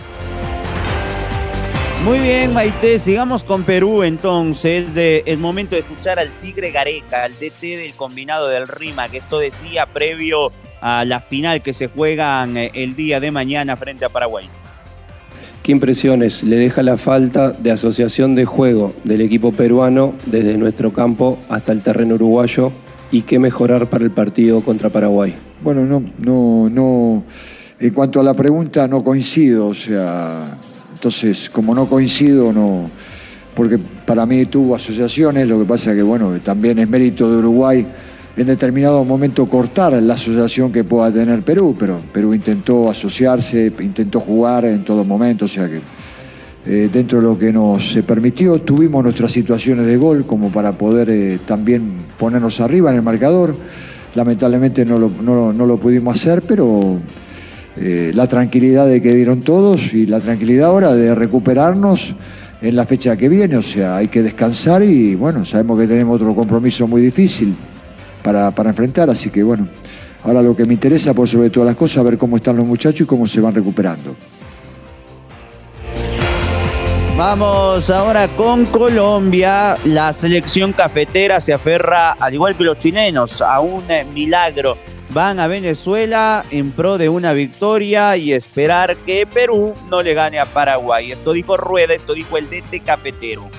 Muy 2.04 2.18
bien, 2.18 2.52
Maite, 2.52 2.98
sigamos 2.98 3.44
con 3.44 3.62
Perú 3.62 4.02
entonces. 4.02 4.86
es 4.96 5.38
momento 5.38 5.76
de 5.76 5.82
escuchar 5.82 6.18
al 6.18 6.30
Tigre 6.40 6.72
Gareca, 6.72 7.22
al 7.22 7.32
DT 7.34 7.60
del 7.60 7.94
combinado 7.94 8.48
del 8.48 8.66
Rima, 8.66 9.08
que 9.08 9.18
esto 9.18 9.38
decía 9.38 9.86
previo 9.86 10.50
a 10.80 11.04
la 11.04 11.20
final 11.20 11.62
que 11.62 11.72
se 11.72 11.86
juegan 11.86 12.56
eh, 12.56 12.72
el 12.74 12.96
día 12.96 13.20
de 13.20 13.30
mañana 13.30 13.76
frente 13.76 14.04
a 14.04 14.08
Paraguay. 14.08 14.46
¿Qué 15.62 15.70
impresiones 15.70 16.42
le 16.42 16.56
deja 16.56 16.82
la 16.82 16.96
falta 16.96 17.52
de 17.52 17.70
asociación 17.70 18.34
de 18.34 18.46
juego 18.46 18.92
del 19.04 19.20
equipo 19.20 19.52
peruano 19.52 20.14
desde 20.26 20.58
nuestro 20.58 20.92
campo 20.92 21.38
hasta 21.48 21.70
el 21.70 21.82
terreno 21.82 22.16
uruguayo 22.16 22.72
y 23.12 23.22
qué 23.22 23.38
mejorar 23.38 23.88
para 23.88 24.02
el 24.02 24.10
partido 24.10 24.62
contra 24.62 24.90
Paraguay? 24.90 25.36
Bueno, 25.62 25.82
no, 25.82 26.02
no, 26.18 26.68
no. 26.68 27.22
En 27.78 27.94
cuanto 27.94 28.18
a 28.18 28.24
la 28.24 28.34
pregunta, 28.34 28.88
no 28.88 29.04
coincido. 29.04 29.68
O 29.68 29.74
sea, 29.74 30.58
entonces, 31.02 31.50
como 31.50 31.74
no 31.74 31.88
coincido, 31.88 32.52
no. 32.52 32.88
Porque 33.56 33.76
para 34.06 34.24
mí 34.24 34.46
tuvo 34.46 34.76
asociaciones, 34.76 35.48
lo 35.48 35.58
que 35.58 35.64
pasa 35.64 35.90
es 35.90 35.96
que, 35.96 36.02
bueno, 36.04 36.30
también 36.38 36.78
es 36.78 36.88
mérito 36.88 37.28
de 37.28 37.38
Uruguay 37.38 37.84
en 38.36 38.46
determinado 38.46 39.04
momento 39.04 39.48
cortar 39.48 39.94
la 39.94 40.14
asociación 40.14 40.70
que 40.70 40.84
pueda 40.84 41.12
tener 41.12 41.42
Perú, 41.42 41.74
pero 41.76 42.00
Perú 42.12 42.32
intentó 42.34 42.88
asociarse, 42.88 43.72
intentó 43.80 44.20
jugar 44.20 44.64
en 44.64 44.84
todo 44.84 45.04
momento, 45.04 45.46
o 45.46 45.48
sea 45.48 45.68
que 45.68 45.80
eh, 46.66 46.88
dentro 46.90 47.20
de 47.20 47.24
lo 47.24 47.36
que 47.36 47.52
nos 47.52 47.98
permitió 48.06 48.60
tuvimos 48.60 49.02
nuestras 49.02 49.32
situaciones 49.32 49.84
de 49.86 49.96
gol 49.96 50.24
como 50.24 50.52
para 50.52 50.70
poder 50.70 51.10
eh, 51.10 51.40
también 51.44 51.94
ponernos 52.16 52.60
arriba 52.60 52.90
en 52.90 52.96
el 52.96 53.02
marcador. 53.02 53.56
Lamentablemente 54.14 54.84
no 54.84 54.98
no 54.98 55.66
lo 55.66 55.76
pudimos 55.78 56.14
hacer, 56.14 56.42
pero 56.42 57.00
eh, 57.76 58.12
la 58.14 58.26
tranquilidad 58.26 58.86
de 58.86 59.00
que 59.00 59.14
dieron 59.14 59.40
todos 59.40 59.94
y 59.94 60.06
la 60.06 60.20
tranquilidad 60.20 60.68
ahora 60.68 60.94
de 60.94 61.14
recuperarnos 61.14 62.14
en 62.60 62.76
la 62.76 62.86
fecha 62.86 63.16
que 63.16 63.28
viene. 63.28 63.56
O 63.56 63.62
sea, 63.62 63.96
hay 63.96 64.08
que 64.08 64.22
descansar 64.22 64.82
y 64.82 65.14
bueno, 65.14 65.44
sabemos 65.44 65.78
que 65.78 65.86
tenemos 65.86 66.16
otro 66.16 66.34
compromiso 66.34 66.86
muy 66.86 67.00
difícil 67.00 67.54
para, 68.22 68.50
para 68.50 68.70
enfrentar, 68.70 69.10
así 69.10 69.30
que 69.30 69.42
bueno, 69.42 69.68
ahora 70.22 70.42
lo 70.42 70.54
que 70.54 70.64
me 70.64 70.74
interesa 70.74 71.14
por 71.14 71.28
sobre 71.28 71.50
todas 71.50 71.66
las 71.66 71.76
cosas, 71.76 72.04
ver 72.04 72.18
cómo 72.18 72.36
están 72.36 72.56
los 72.56 72.66
muchachos 72.66 73.00
y 73.00 73.04
cómo 73.04 73.26
se 73.26 73.40
van 73.40 73.54
recuperando. 73.54 74.14
Vamos 77.16 77.90
ahora 77.90 78.26
con 78.28 78.64
Colombia. 78.66 79.76
La 79.84 80.12
selección 80.12 80.72
cafetera 80.72 81.40
se 81.40 81.52
aferra, 81.52 82.12
al 82.12 82.34
igual 82.34 82.56
que 82.56 82.64
los 82.64 82.78
chilenos, 82.78 83.40
a 83.42 83.60
un 83.60 83.84
milagro 84.14 84.76
van 85.12 85.40
a 85.40 85.46
Venezuela 85.46 86.44
en 86.50 86.72
pro 86.72 86.96
de 86.96 87.08
una 87.08 87.32
victoria 87.34 88.16
y 88.16 88.32
esperar 88.32 88.96
que 88.96 89.26
Perú 89.26 89.74
no 89.90 90.02
le 90.02 90.14
gane 90.14 90.38
a 90.38 90.46
Paraguay. 90.46 91.12
Esto 91.12 91.32
dijo 91.32 91.56
Rueda, 91.56 91.92
esto 91.92 92.14
dijo 92.14 92.38
el 92.38 92.48
DT 92.48 92.82
Cafetero. 92.84 93.50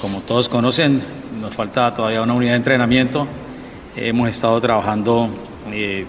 Como 0.00 0.20
todos 0.20 0.48
conocen, 0.48 1.02
nos 1.40 1.54
falta 1.54 1.94
todavía 1.94 2.22
una 2.22 2.34
unidad 2.34 2.52
de 2.52 2.56
entrenamiento. 2.58 3.26
Hemos 3.96 4.28
estado 4.28 4.60
trabajando 4.60 5.28
eh, 5.72 6.04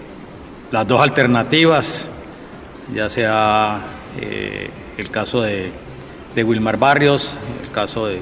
las 0.70 0.86
dos 0.86 1.00
alternativas, 1.00 2.10
ya 2.94 3.08
sea 3.08 3.80
eh, 4.20 4.70
el 4.98 5.10
caso 5.10 5.40
de, 5.40 5.72
de 6.34 6.44
Wilmar 6.44 6.76
Barrios, 6.76 7.38
el 7.64 7.70
caso 7.72 8.06
de 8.06 8.20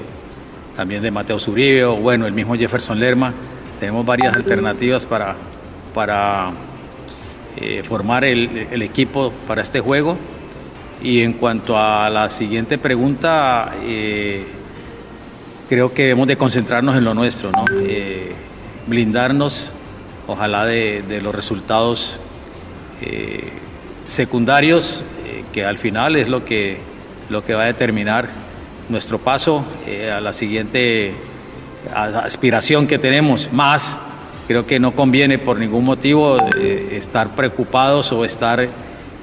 también 0.79 1.03
de 1.03 1.11
Mateo 1.11 1.41
Zuribe 1.41 1.85
o 1.87 1.97
bueno, 1.97 2.25
el 2.25 2.33
mismo 2.33 2.55
Jefferson 2.55 3.01
Lerma. 3.01 3.35
Tenemos 3.81 4.07
varias 4.07 4.37
alternativas 4.37 5.05
para, 5.05 5.35
para 5.93 6.53
eh, 7.57 7.83
formar 7.83 8.23
el, 8.23 8.81
equipo 8.81 9.33
para 9.49 9.63
este 9.63 9.81
juego. 9.81 10.17
Y 11.03 11.23
en 11.23 11.33
cuanto 11.33 11.77
a 11.77 12.09
la 12.11 12.29
siguiente 12.29 12.79
pregunta, 12.79 13.75
eh, 13.83 14.45
creo 15.69 15.93
que 15.93 16.03
debemos 16.03 16.29
de 16.29 16.37
concentrarnos 16.37 16.95
en 16.95 17.05
lo 17.05 17.13
nuestro, 17.13 17.51
¿no? 17.51 17.65
Eh, 17.81 18.31
blindarnos, 18.87 19.73
ojalá 20.29 20.65
de, 20.65 21.03
de 21.03 21.21
los 21.21 21.35
resultados 21.35 22.21
secundarios, 24.07 25.05
que 25.53 25.65
al 25.65 25.79
final 25.79 26.15
es 26.15 26.29
lo 26.29 26.45
que, 26.45 26.79
lo 27.31 27.45
que 27.45 27.55
va 27.55 27.63
a 27.63 27.67
determinar 27.67 28.29
nuestro 28.89 29.19
paso 29.19 29.65
eh, 29.87 30.11
a 30.11 30.21
la 30.21 30.33
siguiente 30.33 31.13
aspiración 31.95 32.87
que 32.87 32.99
tenemos. 32.99 33.51
Más, 33.53 33.99
creo 34.47 34.67
que 34.67 34.81
no 34.81 34.93
conviene 34.93 35.39
por 35.39 35.59
ningún 35.59 35.85
motivo 35.85 36.39
eh, 36.57 36.91
estar 36.93 37.35
preocupados 37.35 38.13
o 38.13 38.25
estar, 38.25 38.67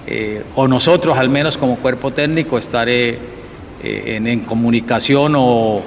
eh, 0.08 0.44
o 0.56 0.68
nosotros 0.68 1.18
al 1.18 1.30
menos 1.30 1.58
como 1.58 1.78
cuerpo 1.78 2.12
técnico, 2.12 2.58
estar 2.58 2.88
en, 2.90 4.40
comunicación 4.42 5.34
o, 5.36 5.82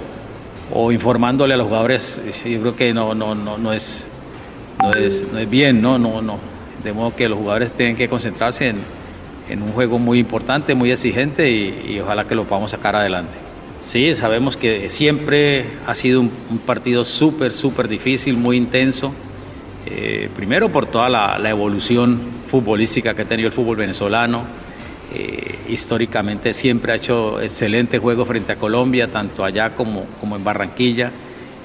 informándole 0.93 1.55
a 1.55 1.57
los 1.57 1.67
jugadores. 1.67 2.23
Yo 2.45 2.61
creo 2.61 2.77
que 2.77 2.93
no, 2.93 3.14
no, 3.14 3.35
no, 3.35 3.59
no, 3.59 3.73
es, 3.73 4.09
no, 4.81 4.93
es, 4.93 5.27
no 5.33 5.38
es 5.38 5.49
bien, 5.49 5.81
¿no? 5.81 5.99
No, 5.99 6.21
no. 6.21 6.38
De 6.85 6.93
modo 6.93 7.14
que 7.17 7.29
los 7.29 7.38
jugadores 7.38 7.73
tienen 7.73 7.97
que 7.97 8.09
concentrarse 8.09 8.69
en, 8.69 9.62
un 9.62 9.73
juego 9.73 9.99
muy 9.99 10.19
importante, 10.19 10.75
muy 10.75 10.93
exigente 10.93 11.51
y 11.51 11.99
ojalá 12.01 12.25
que 12.25 12.35
lo 12.35 12.45
podamos 12.45 12.71
sacar 12.71 12.95
adelante. 12.95 13.38
Sí, 13.81 14.14
sabemos 14.14 14.57
que 14.57 14.91
siempre 14.91 15.64
ha 15.87 15.95
sido 15.95 16.21
un, 16.21 16.31
partido 16.67 17.05
súper, 17.05 17.53
súper 17.53 17.88
difícil, 17.88 18.37
muy 18.37 18.57
intenso. 18.57 19.12
Eh, 19.87 20.29
primero 20.35 20.71
por 20.71 20.87
toda 20.87 21.09
la, 21.09 21.49
evolución 21.49 22.19
futbolística 22.49 23.14
que 23.14 23.23
ha 23.23 23.25
tenido 23.25 23.47
el 23.47 23.53
fútbol 23.53 23.77
venezolano. 23.77 24.43
Eh, 25.14 25.61
históricamente 25.69 26.53
siempre 26.53 26.93
ha 26.93 26.97
hecho 26.97 27.41
excelente 27.41 27.99
juego 27.99 28.27
frente 28.27 28.53
a 28.53 28.57
Colombia, 28.57 29.11
tanto 29.11 29.45
allá 29.45 29.75
como, 29.75 30.07
como 30.21 30.37
en 30.37 30.45
Barranquilla. 30.45 31.12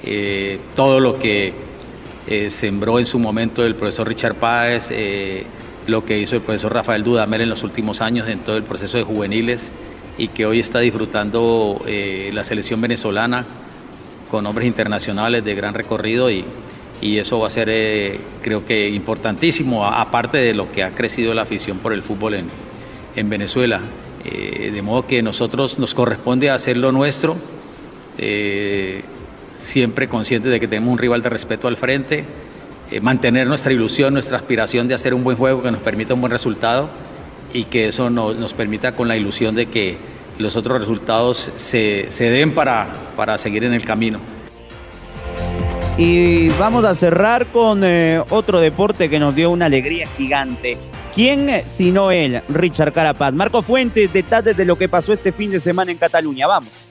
Eh, 0.04 0.58
todo 0.74 1.00
lo 1.00 1.18
que 1.18 1.52
sembró 2.48 2.98
en 2.98 3.04
su 3.04 3.18
momento 3.18 3.66
el 3.66 3.74
profesor 3.74 4.08
Richard 4.08 4.36
Páez, 4.36 4.90
lo 5.86 6.06
que 6.06 6.18
hizo 6.18 6.36
el 6.36 6.42
profesor 6.42 6.72
Rafael 6.72 7.04
Dudamel 7.04 7.42
en 7.42 7.50
los 7.50 7.64
últimos 7.64 8.00
años 8.00 8.28
en 8.28 8.38
todo 8.38 8.56
el 8.56 8.62
proceso 8.62 8.96
de 8.96 9.04
juveniles 9.04 9.72
y 10.16 10.28
que 10.28 10.46
hoy 10.46 10.60
está 10.60 10.80
disfrutando 10.80 11.82
eh, 11.86 12.30
la 12.32 12.44
selección 12.44 12.80
venezolana 12.80 13.44
con 14.30 14.46
hombres 14.46 14.66
internacionales 14.66 15.44
de 15.44 15.54
gran 15.54 15.74
recorrido 15.74 16.30
y, 16.30 16.44
y 17.00 17.18
eso 17.18 17.38
va 17.38 17.48
a 17.48 17.50
ser 17.50 17.68
eh, 17.70 18.20
creo 18.42 18.64
que 18.64 18.88
importantísimo, 18.88 19.84
aparte 19.86 20.38
de 20.38 20.54
lo 20.54 20.70
que 20.70 20.82
ha 20.82 20.90
crecido 20.90 21.34
la 21.34 21.42
afición 21.42 21.78
por 21.78 21.92
el 21.92 22.02
fútbol 22.02 22.34
en, 22.34 22.46
en 23.16 23.28
Venezuela. 23.28 23.80
Eh, 24.24 24.70
de 24.72 24.82
modo 24.82 25.06
que 25.06 25.22
nosotros 25.22 25.78
nos 25.78 25.92
corresponde 25.92 26.48
hacer 26.48 26.78
lo 26.78 26.92
nuestro, 26.92 27.36
siempre 29.46 30.08
conscientes 30.08 30.50
de 30.50 30.58
que 30.60 30.66
tenemos 30.66 30.92
un 30.92 30.98
rival 30.98 31.20
de 31.20 31.28
respeto 31.28 31.68
al 31.68 31.76
frente, 31.76 32.24
mantener 33.02 33.46
nuestra 33.46 33.72
ilusión, 33.72 34.14
nuestra 34.14 34.38
aspiración 34.38 34.88
de 34.88 34.94
hacer 34.94 35.12
un 35.12 35.24
buen 35.24 35.36
juego 35.36 35.62
que 35.62 35.70
nos 35.70 35.82
permita 35.82 36.14
un 36.14 36.20
buen 36.22 36.30
resultado 36.30 36.88
y 37.54 37.64
que 37.64 37.86
eso 37.86 38.10
nos 38.10 38.52
permita 38.52 38.92
con 38.92 39.08
la 39.08 39.16
ilusión 39.16 39.54
de 39.54 39.66
que 39.66 39.96
los 40.38 40.56
otros 40.56 40.80
resultados 40.80 41.52
se, 41.56 42.08
den 42.18 42.52
para, 42.52 42.88
para 43.16 43.38
seguir 43.38 43.64
en 43.64 43.72
el 43.72 43.82
camino. 43.82 44.18
Y 45.96 46.48
vamos 46.58 46.84
a 46.84 46.94
cerrar 46.96 47.46
con 47.46 47.82
eh, 47.84 48.20
otro 48.28 48.60
deporte 48.60 49.08
que 49.08 49.20
nos 49.20 49.34
dio 49.34 49.50
una 49.50 49.66
alegría 49.66 50.08
gigante. 50.16 50.76
¿Quién 51.14 51.48
sino 51.68 52.10
él, 52.10 52.42
Richard 52.48 52.92
Carapaz? 52.92 53.32
Marco 53.32 53.62
Fuentes, 53.62 54.12
detalles 54.12 54.56
de 54.56 54.64
lo 54.64 54.76
que 54.76 54.88
pasó 54.88 55.12
este 55.12 55.30
fin 55.30 55.52
de 55.52 55.60
semana 55.60 55.92
en 55.92 55.98
Cataluña. 55.98 56.48
Vamos. 56.48 56.88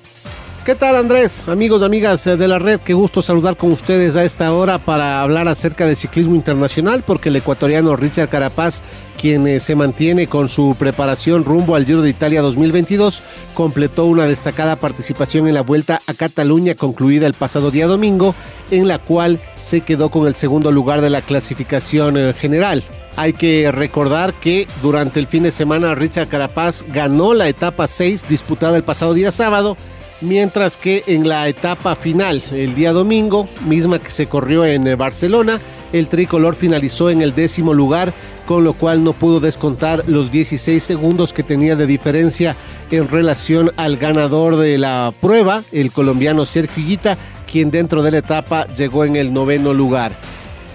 ¿Qué 0.65 0.75
tal 0.75 0.95
Andrés? 0.95 1.43
Amigos, 1.47 1.83
amigas 1.83 2.23
de 2.23 2.47
la 2.47 2.57
red, 2.57 2.79
qué 2.79 2.93
gusto 2.93 3.21
saludar 3.21 3.57
con 3.57 3.73
ustedes 3.73 4.15
a 4.15 4.23
esta 4.23 4.53
hora 4.53 4.79
para 4.79 5.21
hablar 5.21 5.49
acerca 5.49 5.85
de 5.85 5.97
ciclismo 5.97 6.35
internacional, 6.35 7.03
porque 7.05 7.27
el 7.27 7.35
ecuatoriano 7.35 7.97
Richard 7.97 8.29
Carapaz, 8.29 8.81
quien 9.19 9.45
eh, 9.45 9.59
se 9.59 9.75
mantiene 9.75 10.27
con 10.27 10.47
su 10.47 10.77
preparación 10.79 11.43
rumbo 11.43 11.75
al 11.75 11.85
Giro 11.85 12.01
de 12.01 12.11
Italia 12.11 12.41
2022, 12.41 13.21
completó 13.53 14.05
una 14.05 14.25
destacada 14.25 14.77
participación 14.77 15.49
en 15.49 15.55
la 15.55 15.63
Vuelta 15.63 15.99
a 16.07 16.13
Cataluña 16.13 16.75
concluida 16.75 17.27
el 17.27 17.33
pasado 17.33 17.69
día 17.69 17.85
domingo, 17.85 18.33
en 18.71 18.87
la 18.87 18.99
cual 18.99 19.41
se 19.55 19.81
quedó 19.81 20.11
con 20.11 20.27
el 20.27 20.35
segundo 20.35 20.71
lugar 20.71 21.01
de 21.01 21.09
la 21.09 21.21
clasificación 21.21 22.15
eh, 22.15 22.33
general. 22.33 22.85
Hay 23.17 23.33
que 23.33 23.69
recordar 23.71 24.33
que 24.33 24.67
durante 24.81 25.19
el 25.19 25.27
fin 25.27 25.43
de 25.43 25.51
semana 25.51 25.93
Richard 25.93 26.29
Carapaz 26.29 26.83
ganó 26.87 27.33
la 27.33 27.49
etapa 27.49 27.85
6 27.87 28.27
disputada 28.29 28.77
el 28.77 28.83
pasado 28.83 29.13
día 29.13 29.31
sábado 29.31 29.75
mientras 30.23 30.77
que 30.77 31.03
en 31.07 31.27
la 31.27 31.47
etapa 31.47 31.95
final, 31.95 32.41
el 32.51 32.73
día 32.75 32.93
domingo, 32.93 33.47
misma 33.65 33.99
que 33.99 34.09
se 34.09 34.27
corrió 34.27 34.65
en 34.65 34.87
eh, 34.87 34.95
Barcelona, 34.95 35.59
el 35.91 36.07
tricolor 36.07 36.55
finalizó 36.55 37.09
en 37.09 37.21
el 37.21 37.35
décimo 37.35 37.73
lugar, 37.73 38.13
con 38.47 38.63
lo 38.63 38.73
cual 38.73 39.03
no 39.03 39.13
pudo 39.13 39.39
descontar 39.39 40.03
los 40.07 40.31
16 40.31 40.81
segundos 40.81 41.33
que 41.33 41.43
tenía 41.43 41.75
de 41.75 41.85
diferencia 41.85 42.55
en 42.89 43.07
relación 43.07 43.71
al 43.77 43.97
ganador 43.97 44.55
de 44.55 44.77
la 44.77 45.13
prueba, 45.21 45.63
el 45.71 45.91
colombiano 45.91 46.45
Sergio 46.45 46.83
Higuita, 46.83 47.17
quien 47.49 47.69
dentro 47.69 48.01
de 48.01 48.11
la 48.11 48.17
etapa 48.19 48.65
llegó 48.75 49.05
en 49.05 49.15
el 49.15 49.31
noveno 49.31 49.73
lugar. 49.73 50.17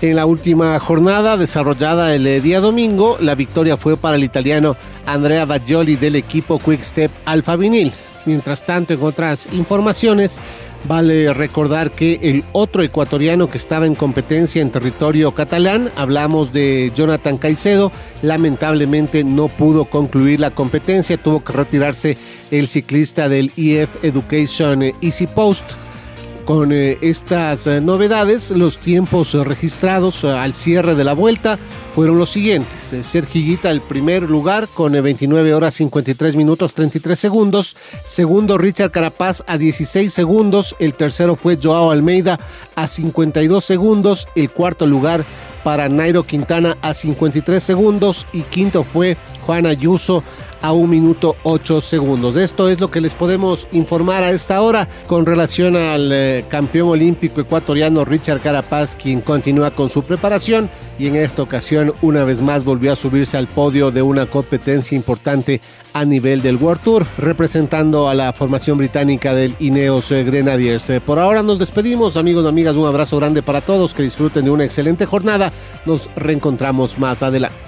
En 0.01 0.15
la 0.15 0.27
última 0.27 0.79
jornada 0.79 1.37
desarrollada 1.37 2.15
el 2.15 2.27
eh, 2.27 2.41
día 2.41 2.61
domingo, 2.61 3.17
la 3.21 3.35
victoria 3.35 3.77
fue 3.77 3.97
para 3.97 4.17
el 4.17 4.23
italiano 4.23 4.77
Andrea 5.07 5.45
Baggioli 5.45 5.97
del 5.97 6.15
equipo 6.15 6.61
Quick 6.61 6.85
Step 6.85 7.11
Alfa 7.25 7.57
Vinil. 7.57 7.93
Mientras 8.29 8.63
tanto, 8.67 8.93
en 8.93 9.03
otras 9.03 9.49
informaciones, 9.53 10.39
vale 10.87 11.33
recordar 11.33 11.91
que 11.91 12.19
el 12.21 12.45
otro 12.53 12.83
ecuatoriano 12.83 13.49
que 13.49 13.57
estaba 13.57 13.87
en 13.87 13.95
competencia 13.95 14.61
en 14.61 14.71
territorio 14.71 15.33
catalán, 15.33 15.91
hablamos 15.97 16.53
de 16.53 16.93
Jonathan 16.95 17.39
Caicedo, 17.39 17.91
lamentablemente 18.21 19.25
no 19.25 19.49
pudo 19.49 19.87
concluir 19.87 20.41
la 20.41 20.51
competencia, 20.51 21.17
tuvo 21.17 21.43
que 21.43 21.55
retirarse 21.55 22.19
el 22.51 22.69
ciclista 22.69 23.31
del 23.31 23.51
EF 23.57 24.05
Education 24.05 24.83
Easy 25.01 25.27
Post 25.27 25.65
con 26.49 26.73
eh, 26.73 26.97
estas 27.03 27.67
eh, 27.67 27.79
novedades, 27.79 28.51
los 28.51 28.79
tiempos 28.79 29.35
eh, 29.35 29.45
registrados 29.45 30.25
al 30.25 30.55
cierre 30.55 30.95
de 30.95 31.05
la 31.05 31.13
vuelta 31.13 31.59
fueron 31.93 32.17
los 32.17 32.31
siguientes. 32.31 32.97
Sergio 33.07 33.59
el 33.65 33.83
primer 33.83 34.23
lugar 34.23 34.67
con 34.73 34.93
29 34.93 35.53
horas 35.53 35.75
53 35.75 36.37
minutos 36.37 36.73
33 36.73 37.19
segundos. 37.19 37.77
Segundo 38.03 38.57
Richard 38.57 38.93
Carapaz 38.93 39.45
a 39.47 39.59
16 39.59 40.11
segundos. 40.11 40.75
El 40.79 40.95
tercero 40.95 41.37
fue 41.37 41.59
Joao 41.63 41.91
Almeida 41.91 42.41
a 42.77 42.89
52 42.89 43.63
segundos. 43.63 44.27
El 44.35 44.49
cuarto 44.49 44.87
lugar 44.87 45.27
para 45.65 45.91
Nairo 45.91 46.23
Quintana 46.23 46.79
a 46.81 46.95
53 46.95 47.63
segundos. 47.63 48.27
Y 48.33 48.41
quinto 48.41 48.85
fue 48.85 49.19
Juan 49.45 49.67
Ayuso 49.67 50.25
a 50.63 50.73
un 50.73 50.91
minuto 50.91 51.37
8 51.43 51.81
segundos. 51.81 52.37
Esto 52.37 52.69
es 52.69 52.81
lo 52.81 52.91
que 52.91 53.01
les 53.01 53.15
podemos 53.15 53.67
informar 53.73 54.25
a 54.25 54.31
esta 54.31 54.61
hora 54.63 54.89
con 55.07 55.27
relación 55.27 55.77
al 55.77 56.11
eh, 56.13 56.45
campeón 56.49 56.89
olímpico 56.89 57.41
ecuatoriano 57.41 58.05
Richard 58.05 58.41
Carapaz, 58.41 58.97
quien 58.97 59.21
continúa 59.21 59.71
con 59.71 59.91
su 59.91 60.03
preparación 60.03 60.71
y 60.99 61.07
en 61.07 61.17
esta 61.17 61.43
ocasión 61.43 61.93
una 62.03 62.25
vez 62.25 62.41
más 62.41 62.65
volvió 62.65 62.93
a 62.93 62.97
subirse 62.97 63.37
al 63.37 63.47
podio 63.47 63.91
de 63.91 64.03
una 64.03 64.27
competencia 64.27 64.97
importante 64.97 65.61
a 65.93 66.05
nivel 66.05 66.43
del 66.43 66.57
World 66.57 66.83
Tour, 66.83 67.07
representando 67.17 68.09
a 68.09 68.15
la 68.15 68.33
formación 68.33 68.79
británica 68.79 69.35
del 69.35 69.55
Ineos 69.59 70.11
eh, 70.11 70.25
Grenadiers. 70.25 70.91
Eh, 70.91 71.01
por 71.01 71.19
ahora 71.19 71.43
nos 71.43 71.59
despedimos, 71.59 72.17
amigos 72.17 72.45
y 72.45 72.49
amigas, 72.49 72.77
un 72.77 72.87
abrazo 72.87 73.17
grande 73.17 73.43
para 73.43 73.61
todos, 73.61 73.95
que 73.95 74.03
disfruten 74.03 74.45
de 74.45 74.51
una 74.51 74.65
excelente 74.65 75.07
jornada. 75.07 75.53
Nos 75.87 76.11
reencontramos 76.17 76.99
más 76.99 77.23
adelante. 77.23 77.68